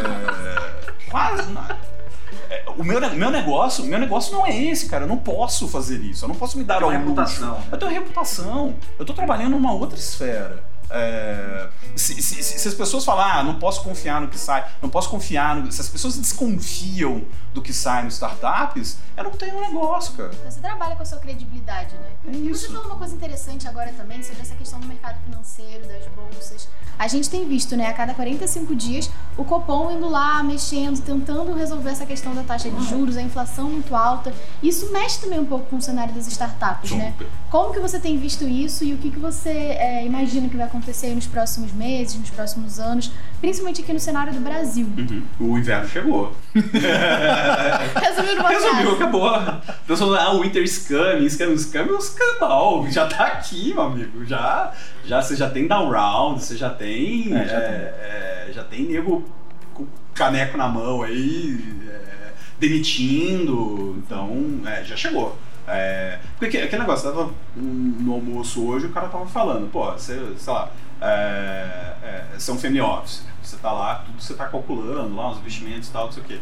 [1.12, 1.56] quase.
[2.50, 5.04] É, O meu, meu negócio, meu negócio não é esse, cara.
[5.04, 6.26] Eu não posso fazer isso.
[6.26, 7.10] Eu não posso me dar ao uma luxo.
[7.10, 7.60] reputação.
[7.72, 8.76] Eu tenho reputação.
[8.98, 10.64] Eu tô trabalhando numa outra esfera.
[10.90, 14.90] É, se, se- se- as pessoas falam, ah, não posso confiar no que sai, não
[14.90, 15.72] posso confiar no.
[15.72, 17.24] Se as pessoas desconfiam
[17.54, 20.32] do que sai nos startups, eu não tenho um negócio, cara.
[20.48, 22.10] Você trabalha com a sua credibilidade, né?
[22.28, 22.68] É Você isso.
[22.72, 26.68] falou uma coisa interessante agora também sobre essa questão do mercado financeiro, das bolsas.
[27.00, 31.54] A gente tem visto, né, a cada 45 dias, o Copom indo lá, mexendo, tentando
[31.54, 34.34] resolver essa questão da taxa de juros, a inflação muito alta.
[34.64, 37.12] Isso mexe também um pouco com o cenário das startups, né?
[37.12, 37.28] Super.
[37.52, 40.66] Como que você tem visto isso e o que, que você é, imagina que vai
[40.66, 44.88] acontecer aí nos próximos meses, nos próximos anos, principalmente aqui no cenário do Brasil?
[44.98, 45.24] Uhum.
[45.40, 46.36] O inverno chegou.
[46.54, 49.32] Resumiu numa Resumiu, acabou.
[49.84, 52.90] Então falando, ah, o Winter Scam, Scam, Scam é um escambau.
[52.90, 54.26] Já tá aqui, meu amigo.
[54.26, 54.74] Já,
[55.06, 57.36] já, você já tem down round, você já tem.
[57.36, 59.24] É, já é, é, já tem nego
[59.74, 61.60] com caneco na mão aí,
[61.90, 64.02] é, demitindo.
[64.06, 65.38] Então, é, já chegou.
[65.68, 70.54] É, porque aquele negócio, tava no almoço hoje, o cara tava falando, pô, você, sei
[70.54, 70.70] lá,
[71.02, 75.30] é, é, você é um family office, você tá lá, tudo você tá calculando lá,
[75.32, 76.40] os investimentos e tal, não sei o quê.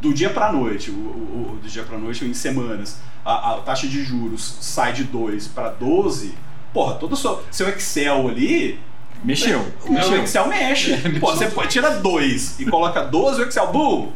[0.00, 3.60] Do dia pra noite, o, o- do dia pra noite, ou em semanas, a, a
[3.60, 6.34] taxa de juros sai de 2 para 12,
[6.72, 8.78] porra, todo o seu, seu Excel ali,
[9.22, 9.60] Mexeu.
[9.86, 10.22] o Mexeu.
[10.22, 10.96] Excel mexe.
[11.20, 14.12] Pô, você pode tirar 2 e coloca 12, o Excel, boom!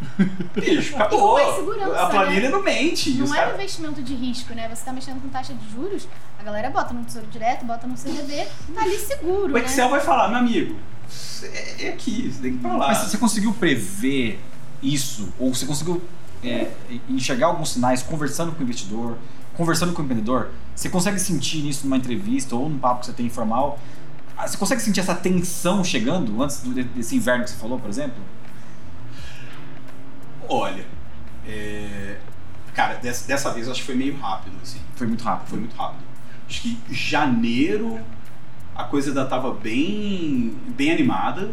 [0.55, 1.35] Bicho, acabou.
[1.35, 2.49] mais segurança, A planilha né?
[2.49, 3.11] não mente.
[3.11, 4.69] Não é um caras- investimento de risco, né?
[4.75, 7.97] Você tá mexendo com taxa de juros, a galera bota no Tesouro Direto, bota no
[7.97, 9.65] CDB, tá ali seguro, O né?
[9.65, 10.77] Excel vai falar, meu amigo,
[11.43, 12.89] é, é aqui, você tem que ir pra lá.
[12.89, 14.41] Mas você conseguiu prever
[14.83, 15.29] isso?
[15.39, 16.03] Ou você conseguiu
[16.43, 16.69] é,
[17.09, 19.17] enxergar alguns sinais conversando com o investidor,
[19.57, 20.51] conversando com o empreendedor?
[20.75, 23.79] Você consegue sentir isso numa entrevista ou num papo que você tem informal?
[24.37, 26.63] Ah, Você consegue sentir essa tensão chegando antes
[26.95, 28.23] desse inverno que você falou, por exemplo?
[30.49, 30.85] Olha,
[31.47, 32.19] é,
[32.75, 34.81] cara, dessa, dessa vez acho que foi meio rápido, assim.
[34.97, 35.49] Foi muito rápido.
[35.49, 36.03] Foi muito rápido.
[36.49, 38.01] Acho que janeiro
[38.75, 41.53] a coisa ainda tava bem, bem animada.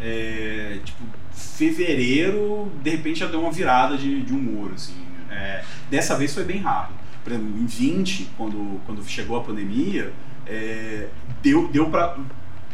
[0.00, 1.02] É, tipo,
[1.32, 4.94] fevereiro, de repente já deu uma virada de, de humor, assim.
[5.30, 6.98] É, dessa vez foi bem rápido.
[7.22, 10.12] Por exemplo, em 20, quando, quando chegou a pandemia,
[10.46, 11.08] é,
[11.42, 12.16] deu, deu pra.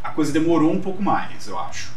[0.02, 1.92] A coisa demorou um pouco mais, eu acho.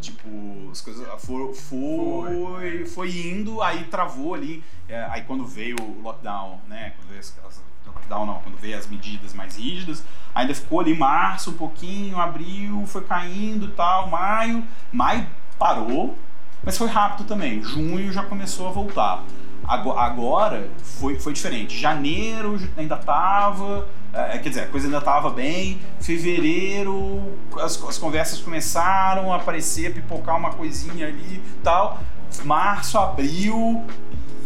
[0.00, 0.28] Tipo,
[0.70, 4.62] as coisas for, foi, foi indo, aí travou ali.
[4.88, 6.92] É, aí quando veio o lockdown, né?
[6.96, 10.02] Quando veio as, as- lockdown não, quando veio as medidas mais rígidas,
[10.34, 15.26] ainda ficou ali março um pouquinho, abril, foi caindo e tal, maio, maio
[15.58, 16.16] parou,
[16.62, 17.62] mas foi rápido também.
[17.62, 19.22] Junho já começou a voltar.
[19.66, 21.78] Ago- Agora foi, foi diferente.
[21.78, 25.80] Janeiro ainda tava, é, quer dizer, a coisa ainda tava bem.
[26.00, 27.22] Fevereiro
[27.60, 32.00] as, as conversas começaram a aparecer, pipocar uma coisinha ali tal.
[32.44, 33.84] Março, abril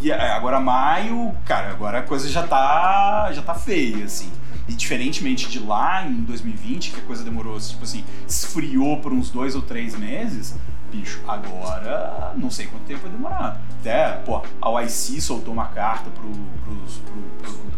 [0.01, 4.31] e é, agora maio, cara, agora a coisa já tá já tá feia assim.
[4.67, 9.31] E diferentemente de lá em 2020, que a coisa demorou, tipo assim, esfriou por uns
[9.31, 10.55] dois ou três meses,
[10.89, 13.61] bicho, agora não sei quanto tempo vai demorar.
[13.79, 16.29] Até, pô, a OIC soltou uma carta pro,
[16.63, 17.21] pros, pro,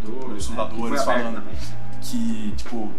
[0.03, 1.43] pro, pros fundadores falando
[2.01, 2.91] que, tipo,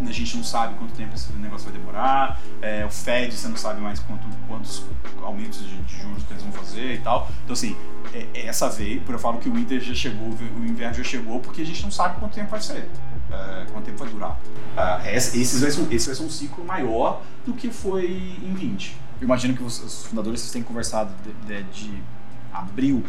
[0.00, 3.56] a gente não sabe quanto tempo esse negócio vai demorar, é, o Fed você não
[3.56, 4.82] sabe mais quanto, quantos
[5.22, 7.28] aumentos de, de juros que eles vão fazer e tal.
[7.44, 7.76] Então, assim,
[8.14, 11.04] é, é essa vez, por eu falo que o winter já chegou, o inverno já
[11.04, 12.88] chegou, porque a gente não sabe quanto tempo vai ser,
[13.30, 14.40] é, quanto tempo vai durar.
[14.74, 18.06] Ah, esse, esse vai ser, um- esse vai ser um ciclo maior do que foi
[18.42, 18.96] em 20.
[19.20, 22.02] Eu imagino que os, os fundadores vocês têm conversado de, de- de
[22.52, 23.04] abril,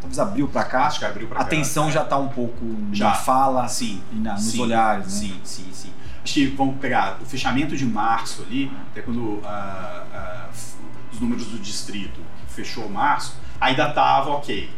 [0.00, 0.86] talvez abril pra cá.
[0.86, 1.50] Acho que abriu pra A cá.
[1.50, 3.10] tensão já tá um pouco Já.
[3.10, 4.02] na fala Sim.
[4.12, 5.10] e na- nos Sim, olhares, né?
[5.28, 5.90] Sim, sim, sim.
[6.24, 10.76] Acho que vamos pegar o fechamento de março ali, até quando ah, f-
[11.12, 14.68] os números do distrito fechou março, ainda tava ok.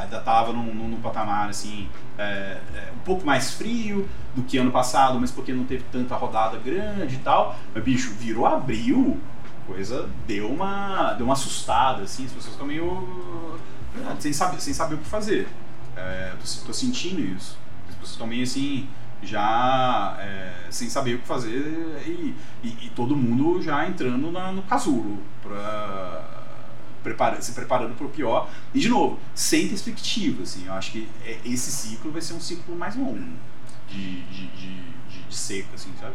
[0.00, 1.88] Ainda tava num, num- num patamar assim,
[2.18, 6.16] é, é, um pouco mais frio do que ano passado, mas porque não teve tanta
[6.16, 7.56] rodada grande e tal.
[7.72, 9.29] Mas, bicho, virou abril, a
[9.72, 13.58] coisa deu uma, deu uma assustada, assim, as pessoas estão meio.
[14.06, 15.48] ah, sem saber, sem saber o que fazer.
[15.96, 17.56] É, tô, tô sentindo isso.
[17.88, 18.88] As pessoas estão meio assim,
[19.22, 24.50] já é, sem saber o que fazer e, e- e todo mundo já entrando na-
[24.52, 26.24] no casulo, pra,
[27.02, 28.48] prepara, se preparando para o pior.
[28.74, 30.42] E, de novo, sem perspectiva.
[30.42, 33.18] Assim, eu acho que é- esse ciclo vai ser um ciclo mais longo
[33.88, 36.14] de, de, de, de, de seca, assim, sabe?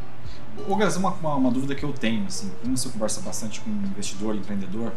[0.68, 3.70] Ô, Gas, uma, uma, uma dúvida que eu tenho, assim, como você conversa bastante com
[3.70, 4.92] investidor empreendedor,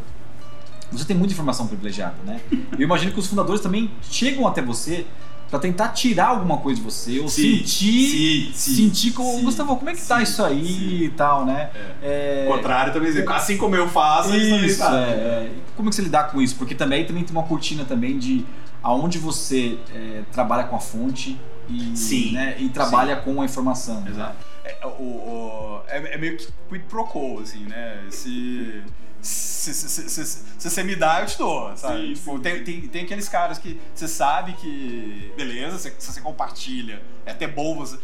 [0.90, 2.40] você tem muita informação privilegiada, né?
[2.72, 5.06] Eu imagino que os fundadores também chegam até você
[5.50, 9.76] para tentar tirar alguma coisa de você, ou Sim, sentir, sim, sim, sentir como, Gustavo,
[9.76, 11.70] como é que tá isso aí e tal, né?
[12.02, 14.98] É, O contrário também, assim como eu faço, Isso, fazem.
[14.98, 15.52] é, é.
[15.74, 16.54] Como que você lidar com isso?
[16.56, 18.44] Porque também, também tem uma cortina também de
[18.82, 21.38] aonde você é, trabalha com a fonte
[21.68, 24.04] e, né, e trabalha com a informação.
[24.06, 24.36] Exato.
[24.80, 28.06] É, o, o- é, é meio que quid pro quo, assim, né?
[28.10, 28.82] Se.
[29.20, 32.08] Se, se, se, se- você me dá, eu te dou, sabe?
[32.08, 36.12] Sim, Tipo, sim, tem, tem, tem aqueles caras que você sabe que, beleza, se, se
[36.12, 37.98] você compartilha, é até bom você.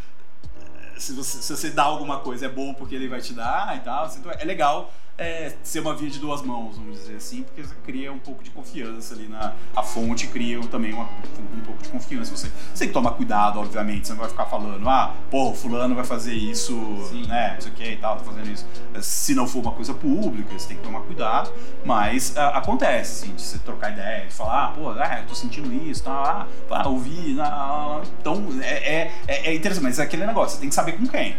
[0.98, 3.80] Se você, se você dá alguma coisa, é bom porque ele vai te dar e
[3.80, 4.06] tal.
[4.16, 7.74] Então é legal é, ser uma via de duas mãos, vamos dizer assim, porque você
[7.84, 11.88] cria um pouco de confiança ali na a fonte, cria também uma, um pouco de
[11.88, 12.36] confiança.
[12.36, 15.54] Você, você tem que tomar cuidado, obviamente, você não vai ficar falando, ah, pô, o
[15.54, 16.74] fulano vai fazer isso,
[17.10, 17.26] Sim.
[17.28, 18.66] né, não sei o que e tal, tá fazendo isso.
[19.00, 21.52] Se não for uma coisa pública, você tem que tomar cuidado,
[21.84, 25.34] mas ah, acontece, assim, de você trocar ideia, de falar, ah, pô, ah, eu tô
[25.34, 30.02] sentindo isso, tá, ah, ah, ouvi, ah, então é, é, é é interessante, mas é
[30.02, 31.36] aquele negócio, você tem que saber com quem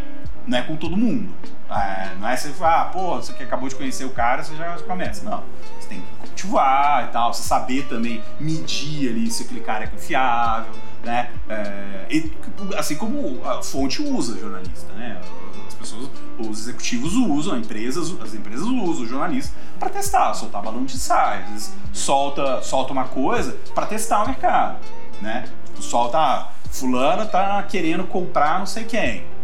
[0.48, 1.34] não é com todo mundo.
[1.70, 4.56] É, não é você falar, ah, pô, você que acabou de conhecer o cara, você
[4.56, 5.28] já começa.
[5.28, 5.44] Não.
[5.80, 9.88] Você tem que cultivar e tal, você saber também medir ali se aquele cara é
[9.88, 10.74] confiável,
[11.04, 11.32] né?
[11.50, 12.32] É, e,
[12.78, 15.20] assim como a fonte usa jornalista, né?
[15.68, 20.62] As pessoas, os executivos usam, as empresas, as empresas usam o jornalista para testar, soltar
[20.62, 21.44] balão de ensaio.
[21.44, 24.78] Às vezes solta, solta uma coisa para testar o mercado,
[25.22, 25.46] né?
[25.80, 29.35] Solta, ah, fulano tá querendo comprar não sei quem.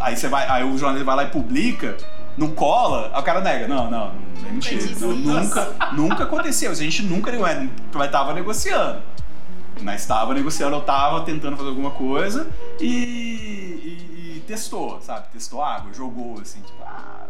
[0.00, 1.96] Aí você vai, aí o jornalista vai lá e publica,
[2.36, 3.66] não cola, aí o cara nega.
[3.68, 4.82] Não, não, não é mentira.
[5.00, 6.70] Não, nunca, nunca aconteceu.
[6.70, 9.00] A gente nunca ué, mas tava negociando.
[9.80, 12.48] Mas tava negociando, eu tava tentando fazer alguma coisa
[12.80, 15.26] e, e- e testou, sabe?
[15.32, 17.26] Testou água, jogou assim, tipo, ah.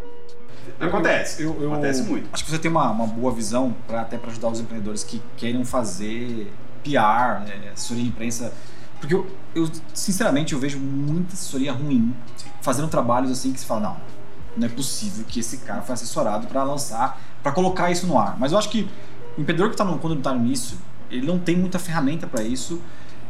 [0.81, 1.43] Acontece.
[1.43, 2.29] Eu- eu- Acontece muito.
[2.33, 5.21] Acho que você tem uma, uma boa visão para até para ajudar os empreendedores que
[5.37, 6.51] queiram fazer
[6.85, 8.53] PR, né, assessoria de imprensa,
[9.01, 12.49] porque eu, eu, sinceramente eu vejo muita assessoria ruim Sim.
[12.61, 13.97] fazendo trabalhos assim que se fala não,
[14.57, 18.37] não é possível que esse cara foi assessorado para lançar, para colocar isso no ar.
[18.39, 18.89] Mas eu acho que
[19.37, 20.77] o empreendedor que está no, quando está no início,
[21.11, 22.81] ele não tem muita ferramenta para isso.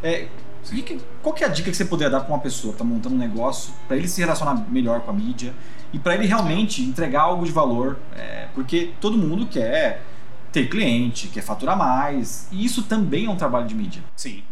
[0.02, 0.28] É,
[0.64, 2.84] que- qual que é a dica que você poderia dar para uma pessoa que está
[2.84, 5.54] montando um negócio, para ele se relacionar melhor com a mídia
[5.92, 7.98] e para ele realmente entregar algo de valor?
[8.16, 10.02] É, porque todo mundo quer
[10.50, 14.02] ter cliente, quer faturar mais, e isso também é um trabalho de mídia.
[14.16, 14.42] Sim.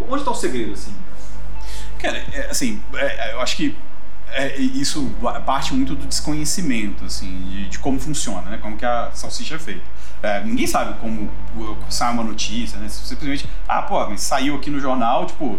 [0.00, 0.94] Onde está o segredo assim?
[1.98, 3.76] Cara, é, assim, é, eu acho que
[4.28, 5.10] é, isso
[5.44, 8.58] parte muito do desconhecimento, assim, de, de como funciona, né?
[8.60, 9.82] Como que a salsicha é feita.
[10.22, 11.30] É, ninguém sabe como
[11.88, 12.88] sai uma notícia, né?
[12.88, 15.58] Simplesmente, ah, pô, saiu aqui no jornal, tipo,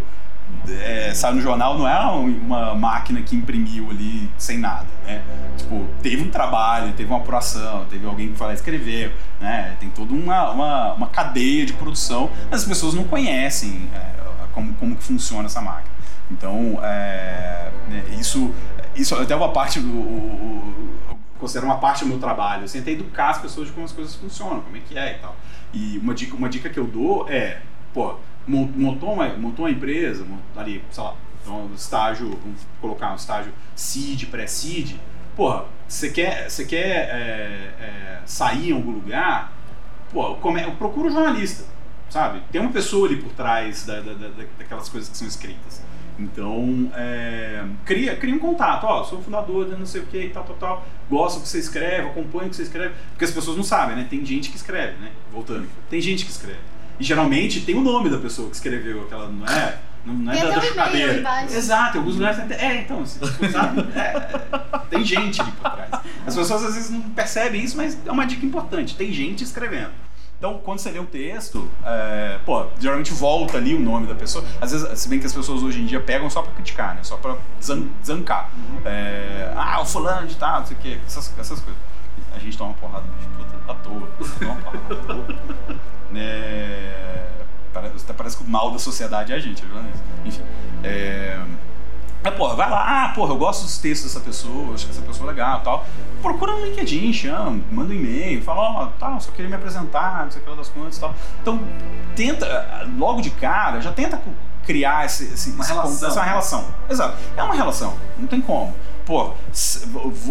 [0.68, 5.22] é, saiu no jornal não é uma máquina que imprimiu ali sem nada, né?
[5.58, 9.76] Tipo, teve um trabalho, teve uma apuração, teve alguém que foi lá e escreveu, né?
[9.80, 14.17] Tem toda uma, uma, uma cadeia de produção, mas as pessoas não conhecem é,
[14.58, 15.96] como, como que funciona essa máquina.
[16.32, 17.70] Então, é,
[18.20, 18.52] isso,
[18.96, 19.88] isso até uma parte do.
[19.88, 23.86] o- o- considero uma parte do meu trabalho, assim, até educar as pessoas de como
[23.86, 25.36] as coisas funcionam, como é que é e tal.
[25.72, 27.62] E uma dica, uma dica que eu dou é,
[27.94, 28.16] pô,
[28.48, 33.16] mon- montou uma, montou uma empresa, mon- ali, sei lá, então, estágio, vamos colocar um
[33.16, 34.96] estágio seed, pré-seed,
[35.36, 39.54] porra, você quer, você quer é, é, sair em algum lugar,
[40.12, 41.66] pô, come, procura um jornalista,
[42.10, 42.42] sabe?
[42.52, 45.82] Tem uma pessoa ali por trás da, da- da- daquelas coisas que são escritas.
[46.20, 48.86] Então, é, cria, cria um contato.
[48.86, 50.86] Ó, sou fundador de não sei o que e tal, tal, tal.
[51.10, 52.96] Gosto do que você escreve, acompanho o que você escreve.
[53.12, 54.08] Porque as pessoas não sabem, né?
[54.10, 55.12] Tem gente que escreve, né?
[55.32, 55.68] Voltando.
[55.90, 56.60] Tem gente que escreve.
[57.00, 59.78] E geralmente tem o nome da pessoa que escreveu aquela, não é?
[60.04, 61.14] Não, não é Tem da, da chocadeira.
[61.56, 62.40] Exato, alguns lugares.
[62.52, 63.20] É, então, assim,
[63.52, 63.82] sabe?
[63.96, 64.40] É,
[64.90, 65.92] tem gente ali por trás.
[66.26, 68.96] As pessoas às vezes não percebem isso, mas é uma dica importante.
[68.96, 69.92] Tem gente escrevendo.
[70.38, 74.46] Então, quando você lê o texto, é, pô, geralmente volta ali o nome da pessoa.
[74.62, 77.00] Às vezes, se bem que as pessoas hoje em dia pegam só pra criticar, né?
[77.04, 78.50] Só pra zan- zancar.
[78.86, 81.82] É, ah, o fulano de tal, não sei o quê, essas, essas coisas.
[82.36, 84.08] A gente toma uma porrada de puta à toa.
[84.40, 85.36] Toma uma porrada à toa.
[86.16, 87.28] É,
[87.74, 90.04] parece, parece que o mal da sociedade é a gente, é jornalista.
[90.24, 90.42] Enfim.
[90.84, 91.40] É,
[92.30, 95.02] mas, porra, vai lá, ah, porra, eu gosto dos textos dessa pessoa, acho que essa
[95.02, 95.86] pessoa é legal tal.
[96.22, 100.32] Procura no LinkedIn, chama, manda um e-mail, fala, ó, tal, só queria me apresentar, não
[100.32, 101.16] sei o que lá das contas e tal.
[101.42, 101.60] Então,
[102.16, 104.22] tenta, logo de cara, já tenta
[104.66, 106.10] criar esse, esse, Uma esse relação.
[106.10, 106.66] essa relação.
[106.90, 107.18] Exato.
[107.38, 108.76] É uma relação, não tem como.
[109.06, 109.32] Pô,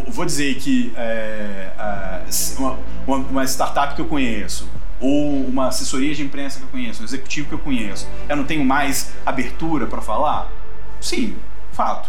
[0.08, 1.70] vou dizer que é,
[2.58, 4.68] uma, uma, uma startup que eu conheço,
[5.00, 8.44] ou uma assessoria de imprensa que eu conheço, um executivo que eu conheço, eu não
[8.44, 10.50] tenho mais abertura para falar?
[11.00, 11.36] Sim,
[11.76, 12.08] fato.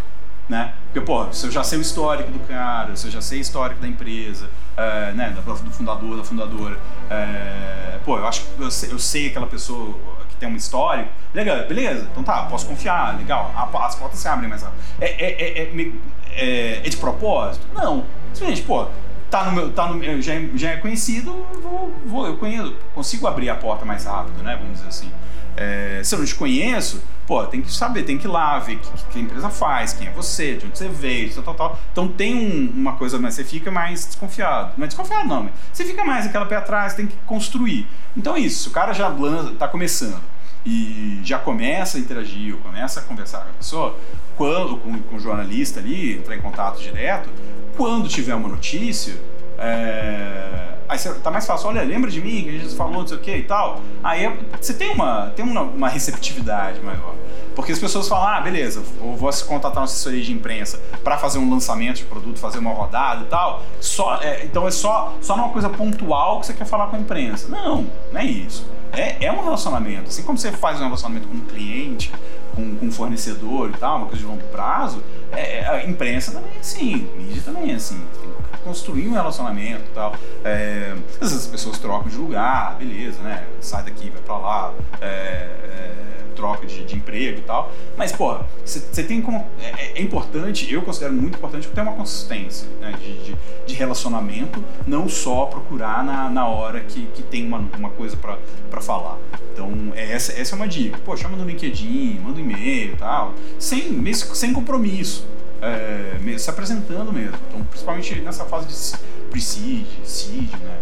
[0.50, 0.74] Né?
[0.86, 3.42] Porque, pô, se eu já sei o histórico do cara, se eu já sei o
[3.42, 6.78] histórico da empresa, é, né, do fundador, da fundadora,
[7.10, 9.94] é, pô, eu acho que eu sei, eu sei aquela pessoa
[10.30, 13.52] que tem um histórico, legal, beleza, então tá, posso confiar, legal,
[13.82, 14.80] as portas se abrem mais rápido.
[15.02, 15.92] É, é, é, é,
[16.38, 17.68] é- é de propósito?
[17.74, 18.06] Não.
[18.34, 18.88] Simplesmente, pô,
[19.30, 23.50] tá no meu, tá no, já, já é conhecido, vou, vou, eu conheço, consigo abrir
[23.50, 24.56] a porta mais rápido, né?
[24.56, 25.12] Vamos dizer assim.
[25.58, 28.76] É, se eu não te conheço, pô, tem que saber, tem que ir lá ver
[28.76, 31.56] o que, que, a empresa faz, quem é você, de onde você veio, tal, tal,
[31.56, 31.80] tal.
[31.92, 34.74] Então tem um, uma coisa, mas você fica mais desconfiado.
[34.78, 37.88] Não é desconfiado, não, você fica mais aquela pé atrás, tem que construir.
[38.16, 39.12] Então é isso, o cara já
[39.52, 40.22] está começando
[40.66, 43.98] e já começa a interagir, ou começa a conversar com a pessoa,
[44.36, 47.30] quando, com, com o jornalista ali, entrar em contato direto,
[47.78, 49.16] quando tiver uma notícia,
[49.58, 53.08] é, aí você, tá mais fácil, olha, lembra de mim, que a gente falou, não
[53.08, 53.82] sei o que e tal.
[54.04, 57.16] Aí você tem uma, tem uma, uma receptividade maior.
[57.56, 61.40] Porque as pessoas falam, ah, beleza, eu vou contratar uma assessoria de imprensa para fazer
[61.40, 63.64] um lançamento de produto, fazer uma rodada e tal.
[63.82, 67.00] Só, é, então é só, só numa coisa pontual que você quer falar com a
[67.00, 67.48] imprensa.
[67.48, 68.64] Não, não é isso.
[68.94, 70.08] É, é um relacionamento.
[70.08, 72.12] Assim como você faz um relacionamento com um cliente,
[72.58, 76.52] com, com fornecedor e tal, uma coisa de longo prazo, é, é a imprensa também
[76.56, 78.02] é assim, mídia também é assim.
[78.20, 80.16] Tem que construir um relacionamento e tal.
[80.44, 83.46] É, às vezes as pessoas trocam de lugar, beleza, né?
[83.62, 84.74] Sai daqui, vai pra lá.
[85.00, 86.07] É, é
[86.38, 87.72] troca de, de, emprego e tal.
[87.98, 89.46] Mas, pô, você tem como.
[89.60, 93.36] É, é, importante, eu considero muito importante ter uma consistência né, de, de,
[93.66, 98.82] de, relacionamento, não só procurar na, na hora que, que tem uma, uma coisa para
[98.82, 99.18] falar.
[99.52, 101.00] Então, é, essa, essa é uma dica.
[101.04, 105.28] Pô, chama no LinkedIn, manda um e-mail e tal, sem, sem compromisso.
[105.60, 107.38] É, se apresentando mesmo.
[107.50, 110.78] Então, principalmente nessa fase de pre-seed, seed, né?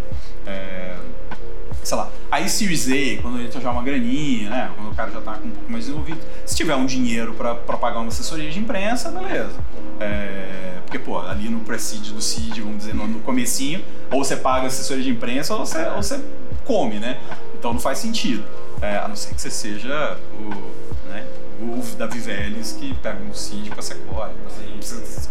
[0.46, 0.98] É,
[1.86, 4.72] sei lá, aí Series A, quando ele já uma graninha, né?
[4.76, 7.56] Quando o cara já tá com um pouco mais desenvolvido, se tiver um dinheiro para
[7.78, 9.54] pagar uma assessoria de imprensa, beleza.
[10.00, 14.36] É, porque, pô, ali no pre-seed do seed, vamos dizer, no, no comecinho, ou você
[14.36, 16.20] paga assessoria de imprensa ou você, ou você
[16.66, 17.20] come, né?
[17.58, 18.44] Então não faz sentido.
[18.82, 20.85] É, a não ser que você seja o,
[21.62, 24.34] o Davi Vélez que pega um seed pra Sequoia,
[24.86, 25.30] coisas.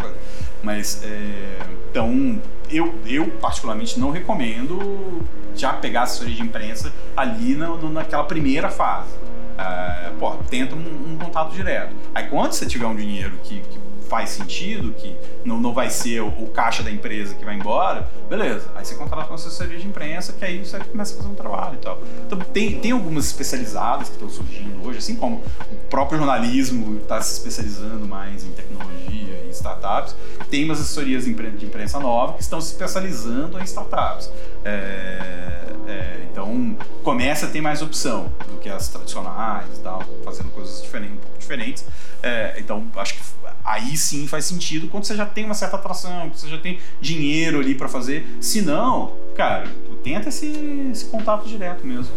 [0.62, 1.58] Mas, é,
[1.90, 5.22] então, eu, eu particularmente não recomendo
[5.54, 9.14] já pegar assessoria de imprensa ali no, naquela primeira fase.
[9.54, 11.94] Uh, pô, tenta um, um, contato direto.
[12.14, 13.78] Aí quando você tiver um dinheiro que, que
[14.08, 18.08] faz sentido, que não, não vai ser o, o, caixa da empresa que vai embora,
[18.28, 18.70] beleza.
[18.74, 21.74] Aí você contrata uma assessoria de imprensa, que aí você começa a fazer um trabalho
[21.74, 22.00] e tal.
[22.26, 27.20] Então tem, tem algumas especializadas que estão surgindo hoje, assim como o próprio jornalismo está
[27.20, 30.14] se especializando mais em tecnologia e startups,
[30.50, 34.30] tem umas assessorias de imprensa nova que estão se especializando em startups.
[34.64, 40.50] É, é, então começa a ter mais opção do que as tradicionais e tal, fazendo
[40.50, 41.84] coisas diferentes, um pouco diferentes.
[42.22, 43.20] É, então acho que
[43.64, 46.78] aí sim faz sentido quando você já tem uma certa atração, quando você já tem
[47.00, 48.26] dinheiro ali para fazer.
[48.40, 49.68] Se não, cara,
[50.02, 50.46] tenta esse,
[50.92, 52.12] esse contato direto mesmo.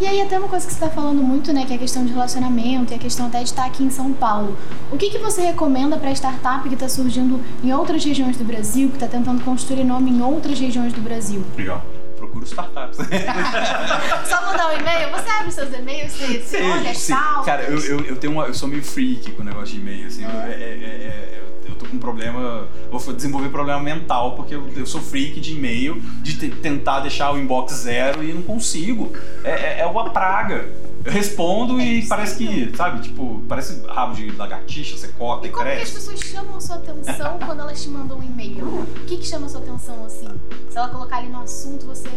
[0.00, 2.04] E aí até uma coisa que você está falando muito, né, que é a questão
[2.04, 4.56] de relacionamento e a questão até de estar aqui em São Paulo.
[4.90, 8.88] O que, que você recomenda para startup que está surgindo em outras regiões do Brasil,
[8.88, 11.44] que está tentando construir nome em outras regiões do Brasil?
[11.56, 11.84] Legal
[12.44, 12.98] procuro startups.
[14.28, 15.10] Só mandar um e-mail?
[15.10, 17.14] Você abre seus e-mails, você, você sim, olha sim.
[17.44, 20.06] Cara, eu, eu, eu, tenho uma, eu sou meio freak com o negócio de e-mail,
[20.06, 20.24] assim.
[20.24, 20.28] É.
[20.28, 24.68] Eu, é, é, é, eu tô com um problema, vou desenvolver problema mental, porque eu,
[24.76, 29.12] eu sou freak de e-mail, de tentar deixar o inbox zero e não consigo.
[29.42, 30.68] É, é, é uma praga.
[31.04, 35.52] Eu respondo e parece que, sabe, tipo, parece rabo de lagartixa, você corta e, e
[35.52, 35.92] como cresce.
[35.92, 38.64] que as pessoas chamam a sua atenção quando elas te mandam um e-mail?
[38.64, 40.28] O que que chama a sua atenção assim?
[40.70, 42.08] Se ela colocar ali no assunto, você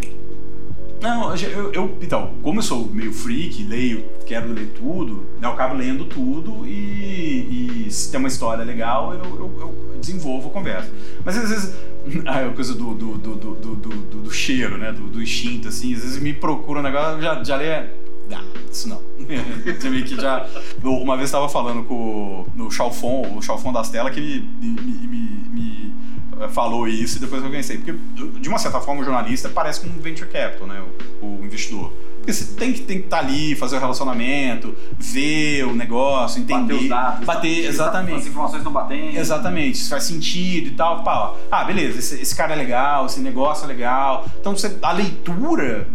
[1.01, 5.51] não, eu, eu, então, como eu sou meio freak, leio, quero ler tudo, né, eu
[5.51, 10.51] acabo lendo tudo e, e se tem uma história legal, eu, eu, eu desenvolvo a
[10.51, 10.89] conversa.
[11.23, 11.75] Mas às vezes,
[12.25, 16.79] a coisa do, do, do, do, cheiro, né, do, instinto, assim, às vezes me procura
[16.79, 17.85] um negócio, já, já lê,
[18.33, 19.01] ah, isso não.
[19.65, 20.45] Você que já.
[20.83, 25.49] Uma vez estava falando com o Chalfon, o Chalfon das telas, que me, me, me,
[25.49, 25.93] me
[26.41, 27.77] eh, falou isso e depois eu pensei.
[27.77, 27.93] Porque,
[28.39, 30.83] de uma certa forma, o jornalista parece com um venture capital, né?
[31.21, 31.93] O, o investidor.
[32.17, 36.41] Porque você tem que tem que estar tá ali, fazer o relacionamento, ver o negócio,
[36.41, 36.73] entender.
[36.73, 37.25] Bater os dados.
[37.25, 38.17] Bater, tá, exatamente.
[38.17, 39.17] As informações estão batendo.
[39.17, 41.03] Exatamente, se faz sentido e tal.
[41.03, 44.25] Pá, ah, beleza, esse, esse, cara é legal, esse negócio é legal.
[44.41, 45.87] Então você, a leitura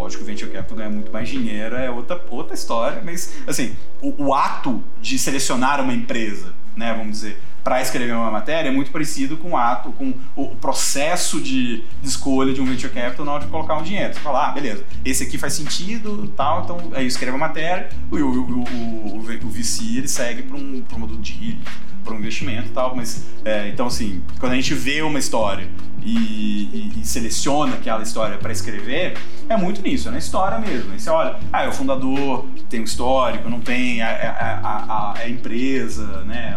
[0.00, 4.26] lógico, o venture capital ganha muito mais dinheiro, é outra, outra história, mas assim, o,
[4.26, 8.90] o ato de selecionar uma empresa, né, vamos dizer, para escrever uma matéria é muito
[8.90, 13.32] parecido com o ato, com o processo de, de escolha de um venture capital na
[13.32, 14.14] hora de colocar um dinheiro.
[14.14, 18.16] Você fala, ah, beleza, esse aqui faz sentido, tal, então aí escreve a matéria, o,
[18.16, 21.58] o, o, o, o VC ele segue para um, pra uma do deal,
[22.04, 25.68] para um investimento e tal, mas é, então assim, quando a gente vê uma história
[26.02, 30.92] e, e, e seleciona aquela história para escrever, é muito nisso, é na história mesmo.
[30.92, 35.18] Aí você olha, ah, é o fundador, tem um histórico, não tem, a, a, a,
[35.18, 36.56] a empresa, né,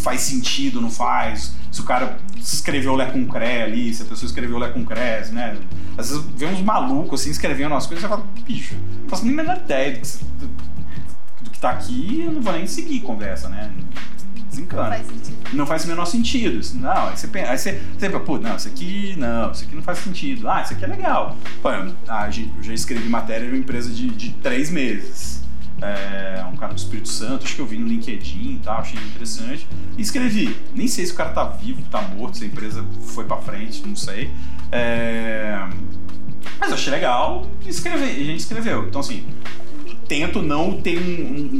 [0.00, 4.26] faz sentido, não faz, se o cara escreveu Lé com Cré ali, se a pessoa
[4.26, 5.56] escreveu Lé com Cré, né?
[5.96, 9.24] Às vezes vê uns malucos assim escrevendo umas coisas e você fala, bicho, não faço
[9.24, 10.48] nem a menor ideia do que, do,
[11.42, 13.70] do que tá aqui, eu não vou nem seguir conversa, né?
[14.50, 14.88] Desencana.
[14.90, 15.36] Faz sentido.
[15.52, 16.60] Não faz o menor sentido.
[16.78, 19.74] Não, aí você pensa, aí você, você pensa, pô, não, isso aqui não, isso aqui
[19.74, 20.48] não faz sentido.
[20.48, 21.36] Ah, isso aqui é legal.
[21.62, 25.40] Pô, a gente- eu já escrevi matéria em uma empresa de, de três meses.
[25.82, 29.00] É, um cara do Espírito Santo, acho que eu vi no LinkedIn e tal, achei
[29.00, 29.66] interessante.
[29.96, 30.54] E escrevi.
[30.74, 33.86] Nem sei se o cara tá vivo, tá morto, se a empresa foi pra frente,
[33.86, 34.30] não sei.
[34.70, 35.58] É,
[36.58, 38.86] mas eu achei legal escrevi, e a gente escreveu.
[38.88, 39.24] Então, assim,
[40.06, 41.02] tento não ter um,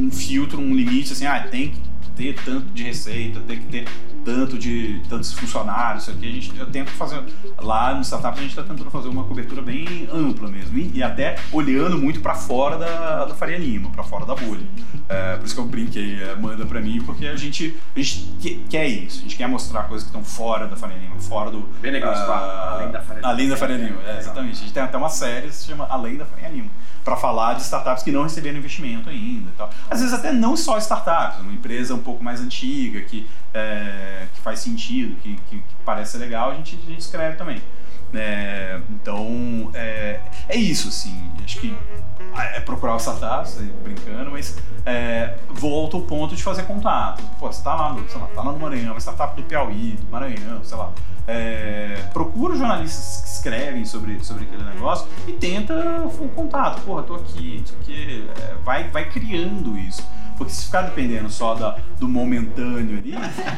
[0.03, 1.79] um- um filtro, um limite, assim, ah, tem que
[2.21, 3.87] ter tanto de receita, tem que ter
[4.23, 6.27] tanto de tantos funcionários, isso aqui.
[6.29, 7.23] A gente, eu tento fazer,
[7.59, 11.01] lá no startup a gente está tentando fazer uma cobertura bem ampla mesmo, e, e
[11.03, 14.65] até olhando muito para fora da, da Faria Lima, para fora da bolha.
[15.09, 18.19] É, por isso que eu brinquei, é, manda para mim, porque a gente, a gente
[18.39, 21.49] que- quer isso, a gente quer mostrar coisas que estão fora da Faria Lima, fora
[21.49, 21.61] do...
[21.81, 23.29] Bem legal isso, ah, além da Faria Lima.
[23.29, 24.57] Além da Faria Lima, é, exatamente.
[24.57, 26.69] A gente tem até uma série que se chama Além da Faria Lima,
[27.03, 29.49] para falar de startups que não receberam investimento ainda.
[29.57, 29.69] tal.
[29.89, 34.39] Às vezes até não só startups, uma empresa um pouco mais antiga, que, é, que
[34.41, 37.61] faz sentido, que, que- que parece legal, a gente, a gente escreve também.
[38.13, 41.31] É, então, é, é isso, assim.
[41.43, 41.75] Acho que
[42.55, 47.23] é procurar os startups, aí brincando, mas é, volta ao ponto de fazer contato.
[47.39, 49.97] Pô, você tá lá no, sei lá, tá lá no Maranhão, uma startup do Piauí,
[49.99, 50.91] do Maranhão, sei lá.
[51.27, 55.73] É, procura jornalistas que escrevem sobre, sobre aquele negócio e tenta
[56.05, 56.81] o contato.
[56.81, 58.27] Porra, tô aqui, isso aqui.
[58.39, 60.03] É, vai, vai criando isso.
[60.41, 63.13] Porque se ficar dependendo só da, do momentâneo ali,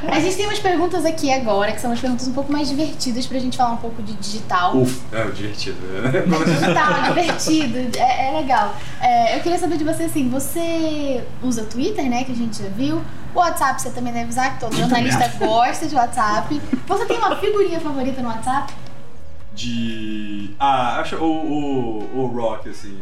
[0.06, 3.26] A gente tem umas perguntas aqui agora, que são umas perguntas um pouco mais divertidas
[3.26, 4.76] pra gente falar um pouco de digital.
[4.76, 5.78] Uf, é o divertido.
[6.44, 8.76] Digital, divertido, é, é legal.
[9.00, 12.68] É, eu queria saber de você assim, você usa Twitter, né, que a gente já
[12.68, 13.02] viu.
[13.34, 16.62] O WhatsApp você também deve usar, que todo jornalista gosta de WhatsApp.
[16.86, 18.74] Você tem uma figurinha favorita no WhatsApp?
[19.56, 20.56] de.
[20.60, 22.98] Ah, acho o, o, o rock, assim.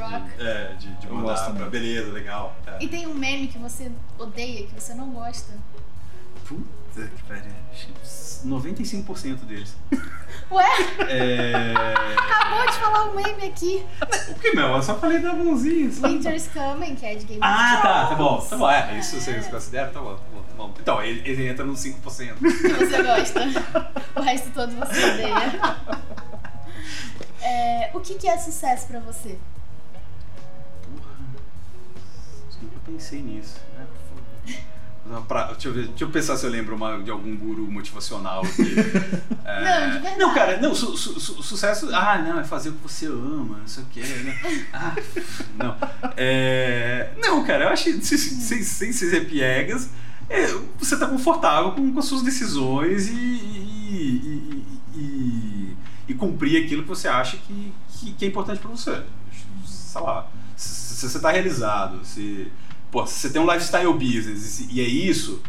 [0.00, 0.36] É, Rock.
[0.36, 2.56] De, é, de, de mandar gosto pra beleza, legal.
[2.66, 2.76] É.
[2.80, 5.52] E tem um meme que você odeia, que você não gosta?
[6.46, 7.52] Puta que pariu.
[7.72, 9.76] acho que 95% deles.
[10.50, 10.64] Ué,
[11.08, 11.74] É.
[12.16, 13.84] acabou de falar um meme aqui.
[14.30, 14.68] O que, meu?
[14.68, 15.92] Eu só falei da mãozinha.
[15.92, 16.08] só.
[16.08, 18.38] Winter's Coming, que é de Game of Ah, tá, tá bom.
[18.40, 19.88] Tá bom, é, isso você considera?
[19.90, 20.74] Tá bom, tá bom, tá bom.
[20.80, 22.00] Então, ele, ele entra no 5%.
[22.02, 23.40] Você gosta.
[24.16, 25.60] O resto todo você odeia.
[27.42, 29.38] É, o que, que é sucesso pra você?
[32.92, 33.56] Pensei nisso.
[33.76, 33.86] né?
[35.26, 38.42] Pra- Deixa eu, ver, deixa eu pensar se eu lembro uma- de algum guru motivacional
[38.44, 38.74] aqui.
[39.50, 40.18] É, Não, de verdade.
[40.20, 41.88] Não, cara, não, su- su- su- sucesso.
[41.92, 44.38] Ah, não, é fazer o que você ama, não sei o que, né?
[44.72, 44.94] Ah,
[45.56, 45.76] não.
[46.16, 49.90] É, não, cara, eu acho que sem, sem, sem ser piegas,
[50.28, 50.46] é,
[50.78, 54.64] você tá confortável com, com as suas decisões e, e,
[54.94, 55.76] e- e-
[56.08, 59.02] e cumprir aquilo que você acha que, que, que é importante pra você.
[59.66, 62.52] Sei lá, se, se você tá realizado, se,
[62.90, 65.42] pô, se você tem um lifestyle business e, é isso,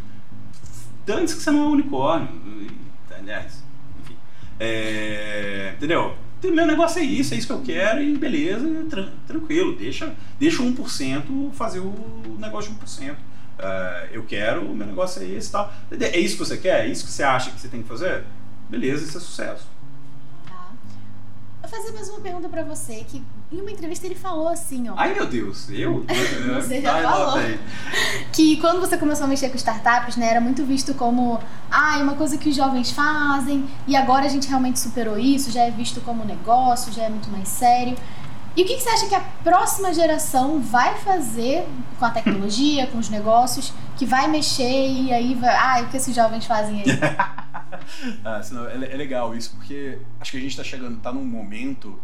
[1.07, 2.29] antes que você não é um unicórnio.
[2.61, 2.81] e-
[3.13, 3.63] Aliás,
[4.01, 4.15] enfim.
[4.59, 6.15] É, entendeu?
[6.43, 9.75] Meu negócio é isso, é isso que eu quero e beleza, tran- tranquilo.
[9.75, 13.15] Deixa, deixa o 1% fazer o negócio de 1%.
[13.59, 15.71] É, eu quero, o meu negócio é esse e tal.
[15.91, 16.85] É isso que você quer?
[16.85, 18.23] É isso que você acha que você tem que fazer?
[18.69, 19.67] Beleza, isso é sucesso.
[21.71, 21.77] Tá.
[21.77, 24.93] Vou fazer mais uma pergunta pra você, que em uma entrevista ele falou assim, ó.
[24.97, 26.05] Ai meu Deus, eu?
[26.55, 27.39] Você já Ai, lá falou.
[28.33, 31.39] que quando você começou a mexer com startups, né, era muito visto como,
[31.71, 35.49] ah, é uma coisa que os jovens fazem, e agora a gente realmente superou isso,
[35.49, 37.97] já é visto como negócio, já é muito mais sério.
[38.55, 41.65] E o que, que você acha que a próxima geração vai fazer
[41.97, 45.55] com a tecnologia, com os negócios, que vai mexer e aí vai.
[45.55, 46.85] Ah, o que esses jovens fazem aí?
[48.23, 51.99] Ah, é, é legal isso, porque acho que a gente está chegando, tá num momento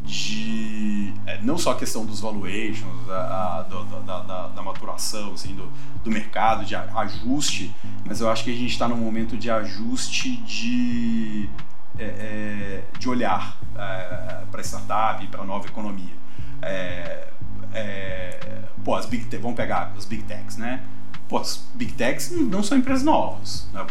[0.00, 5.54] de é, não só a questão dos valuations, a, a- da, da- da maturação assim,
[5.54, 5.70] do,
[6.04, 10.36] do mercado, de ajuste, mas eu acho que a gente está num momento de ajuste
[10.42, 11.48] de,
[11.98, 16.14] é, é, de olhar para a startup para nova economia.
[16.62, 17.28] É,
[17.74, 20.82] é, pô, as big vamos pegar as big techs, né?
[21.28, 23.68] Pô, as big techs não são empresas novas.
[23.72, 23.84] Né?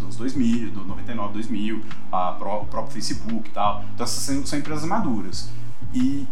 [0.00, 1.82] Dos 2000, do 99, 2000,
[2.12, 3.84] a pró- o próprio Facebook e tal.
[3.94, 5.48] Então essas são, são empresas maduras.
[5.94, 6.26] E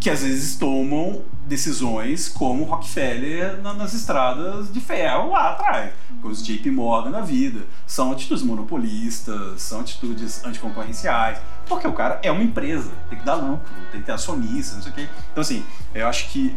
[0.00, 6.28] que às vezes tomam decisões como Rockefeller na- nas estradas de ferro lá atrás, com
[6.28, 7.60] os JP Morgan na vida.
[7.86, 13.34] São atitudes monopolistas, são atitudes anticoncorrenciais, porque o cara é uma empresa, tem que dar
[13.36, 13.60] lucro,
[13.92, 15.08] tem que ter acionistas, não sei o quê.
[15.30, 15.64] Então assim,
[15.94, 16.56] eu acho que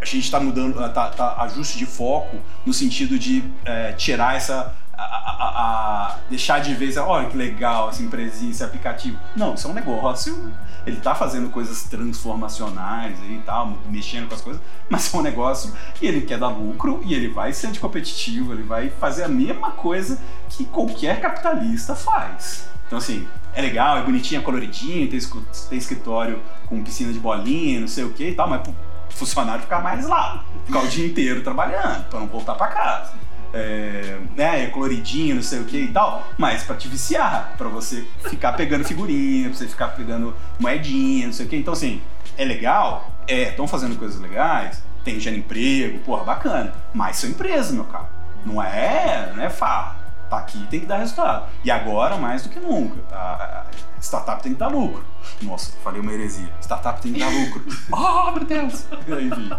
[0.00, 2.36] a gente está mudando, tá, tá ajuste de foco
[2.66, 7.88] no sentido de é, tirar essa a, a, a, deixar de ver, olha que legal
[7.88, 9.18] essa empresinha, esse aplicativo.
[9.34, 10.52] Não, isso é um negócio.
[10.86, 15.72] Ele tá fazendo coisas transformacionais e tal, mexendo com as coisas, mas é um negócio
[16.00, 19.70] e ele quer dar lucro e ele vai ser anticompetitivo, ele vai fazer a mesma
[19.70, 20.18] coisa
[20.48, 22.66] que qualquer capitalista faz.
[22.86, 25.20] Então, assim, é legal, é bonitinho, é coloridinho, tem,
[25.68, 28.74] tem escritório com piscina de bolinha, não sei o que e tal, mas pro
[29.08, 33.22] funcionário ficar mais lá, ficar o dia inteiro trabalhando, para não voltar para casa
[33.52, 37.68] é, né, é coloridinho, não sei o que e tal, mas para te viciar, para
[37.68, 41.56] você ficar pegando figurinha, pra você ficar pegando moedinha, não sei o que.
[41.56, 42.00] Então, assim,
[42.36, 43.10] é legal?
[43.26, 46.72] É, estão fazendo coisas legais, tem já emprego, porra, bacana.
[46.94, 48.08] Mas são empresas, meu cara.
[48.44, 50.01] Não é, não é farra.
[50.32, 51.44] Tá aqui tem que dar resultado.
[51.62, 52.98] E agora, mais do que nunca.
[53.12, 53.66] A
[54.00, 55.04] startup tem que dar lucro.
[55.42, 56.50] Nossa, falei uma heresia.
[56.58, 57.62] Startup tem que dar lucro.
[57.92, 58.86] oh, meu Deus!
[59.06, 59.50] Enfim,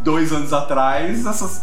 [0.00, 1.62] dois anos atrás, essas,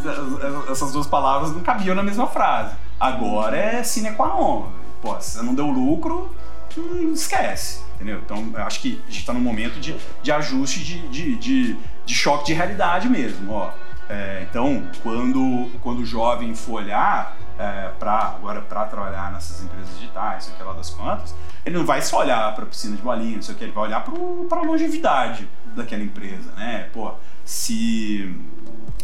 [0.71, 2.73] essas duas palavras não cabiam na mesma frase.
[2.97, 4.69] Agora é sine qua non.
[5.01, 6.33] Pô, se não deu lucro,
[6.77, 7.81] hum, esquece.
[7.95, 8.21] Entendeu?
[8.23, 9.93] Então, eu acho que a gente está num momento de,
[10.23, 13.51] de ajuste, de, de, de, de choque de realidade mesmo.
[13.51, 13.71] Ó.
[14.07, 19.89] É, então, quando, quando o jovem for olhar é, para agora para trabalhar nessas empresas
[19.97, 21.35] digitais, sei que lá das quantas,
[21.65, 23.71] ele não vai só olhar para a piscina de bolinha, não sei o que, ele
[23.71, 26.89] vai olhar para a longevidade daquela empresa, né?
[26.93, 28.35] Pô, se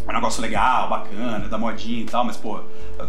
[0.08, 2.62] um negócio legal, bacana, da modinha e tal, mas, pô,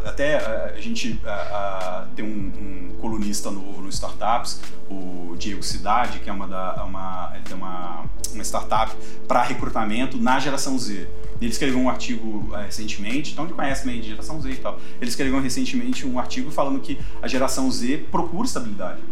[0.04, 0.36] até
[0.74, 6.30] a gente a, a, tem um, um, colunista novo no Startups, o Diego Cidade, que
[6.30, 8.94] é uma da, uma, ele tem uma, uma startup
[9.26, 11.08] para recrutamento na geração Z.
[11.40, 14.78] Ele escreveu um artigo é, recentemente, então ele conhece meio de geração Z e tal.
[15.00, 19.02] Ele escreveu recentemente um artigo falando que a geração Z procura estabilidade,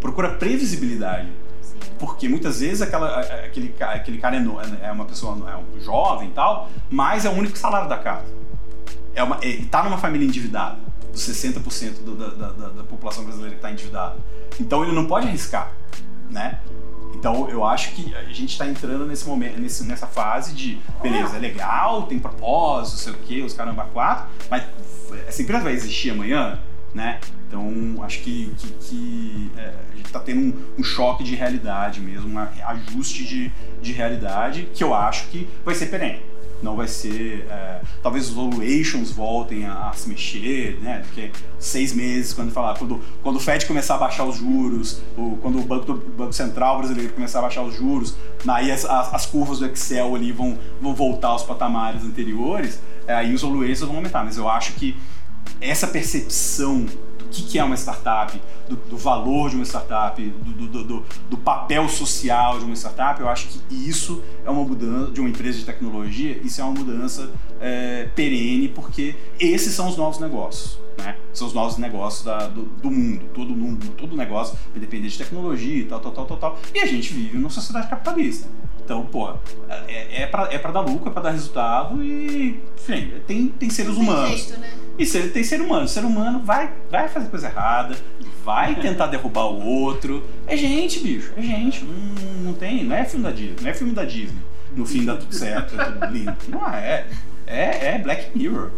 [0.00, 1.28] procura previsibilidade
[1.98, 6.32] porque muitas vezes aquela, aquele, aquele cara é, é uma pessoa é um jovem e
[6.32, 8.26] tal, mas é o único salário da casa.
[9.14, 10.78] É uma, ele está numa família endividada,
[11.12, 14.16] dos 60% do, da, da, da população brasileira que está endividada.
[14.60, 15.72] Então ele não pode arriscar,
[16.30, 16.60] né?
[17.14, 21.36] Então eu acho que a gente está entrando nesse momento, nesse, nessa fase de beleza,
[21.36, 24.62] é legal, tem propósito, sei o que, os caramba quatro, mas
[25.26, 26.60] essa empresa vai existir amanhã,
[26.94, 27.18] né?
[27.48, 29.74] Então acho que, que, que é,
[30.08, 34.82] gente está tendo um, um, choque de realidade mesmo, um ajuste de, de realidade que
[34.82, 36.20] eu acho que vai ser perene
[36.62, 37.46] não vai ser.
[37.48, 41.02] É, talvez os valuations voltem a, a, se mexer, né?
[41.04, 45.36] Porque seis meses, quando falar, quando, quando o Fed começar a baixar os juros, ou
[45.36, 49.26] quando o Banco, Banco Central brasileiro começar a baixar os juros, aí as, as, as,
[49.26, 53.96] curvas do Excel ali vão, vão voltar aos patamares anteriores, é, aí os valuations vão
[53.96, 54.24] aumentar.
[54.24, 54.96] Mas eu acho que
[55.60, 56.86] essa percepção
[57.30, 61.88] que, que é uma startup, do, do, valor de uma startup, do, do, do, papel
[61.88, 65.64] social de uma startup, eu acho que isso é uma mudança de uma empresa de
[65.64, 70.78] tecnologia, isso é uma mudança é, perene, porque esses são os novos negócios.
[70.98, 71.16] Né?
[71.32, 75.16] São os novos negócios da, do, do, mundo, todo mundo, todo negócio vai depender de
[75.16, 76.58] tecnologia e tal, tal, tal, tal, tal.
[76.74, 78.48] E a gente vive numa sociedade capitalista.
[78.88, 79.34] Então, pô,
[79.86, 83.68] é, é, pra, é pra dar lucro, é pra dar resultado e, enfim, tem, tem
[83.68, 84.30] seres humanos.
[84.30, 84.70] Jeito, né?
[84.98, 87.94] E se tem ser humano, o ser humano vai, vai fazer coisa errada,
[88.42, 90.26] vai tentar derrubar o outro.
[90.46, 91.84] É gente, bicho, é gente.
[91.84, 94.40] Hum, não tem, não é filme da Disney, não é filme da Disney.
[94.74, 96.36] No fim dá tudo certo, é tudo lindo.
[96.48, 97.06] Não é.
[97.46, 98.70] É, é Black Mirror.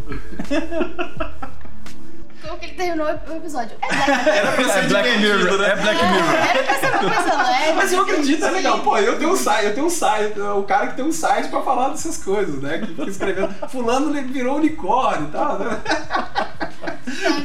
[2.50, 3.76] Como que ele terminou o episódio?
[3.80, 4.34] É Black Mirror.
[4.34, 5.68] Era pra ser é Black Mirror, né?
[5.68, 6.34] É Black Mirror.
[6.34, 7.72] Era pra ser uma coisa leve.
[7.78, 8.80] Mas eu acredito, é legal.
[8.80, 11.48] Pô, eu tenho um site, eu tenho um site, o cara que tem um site
[11.48, 12.78] pra falar dessas coisas, né?
[12.78, 15.80] Que fica escrevendo, fulano virou unicórnio e tal, né?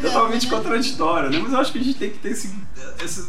[0.02, 1.38] Totalmente contraditório, né?
[1.38, 2.56] Mas eu acho que a gente tem que ter esse,
[3.04, 3.28] esse,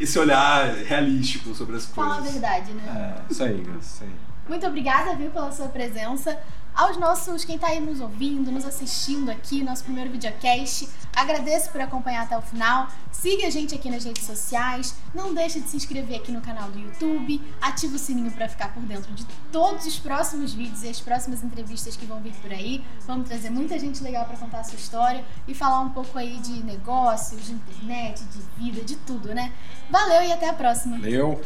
[0.00, 2.12] esse olhar realístico sobre as coisas.
[2.12, 3.14] Fala a verdade, né?
[3.28, 4.10] É, isso aí, isso aí.
[4.48, 6.36] Muito obrigada, viu, pela sua presença
[6.74, 10.88] aos nossos, quem está aí nos ouvindo, nos assistindo aqui, nosso primeiro videocast.
[11.14, 12.88] Agradeço por acompanhar até o final.
[13.10, 14.94] Siga a gente aqui nas redes sociais.
[15.14, 17.40] Não deixe de se inscrever aqui no canal do YouTube.
[17.60, 21.44] Ative o sininho para ficar por dentro de todos os próximos vídeos e as próximas
[21.44, 22.84] entrevistas que vão vir por aí.
[23.06, 26.38] Vamos trazer muita gente legal para contar a sua história e falar um pouco aí
[26.38, 29.52] de negócios, de internet, de vida, de tudo, né?
[29.90, 30.98] Valeu e até a próxima.
[30.98, 31.40] Valeu!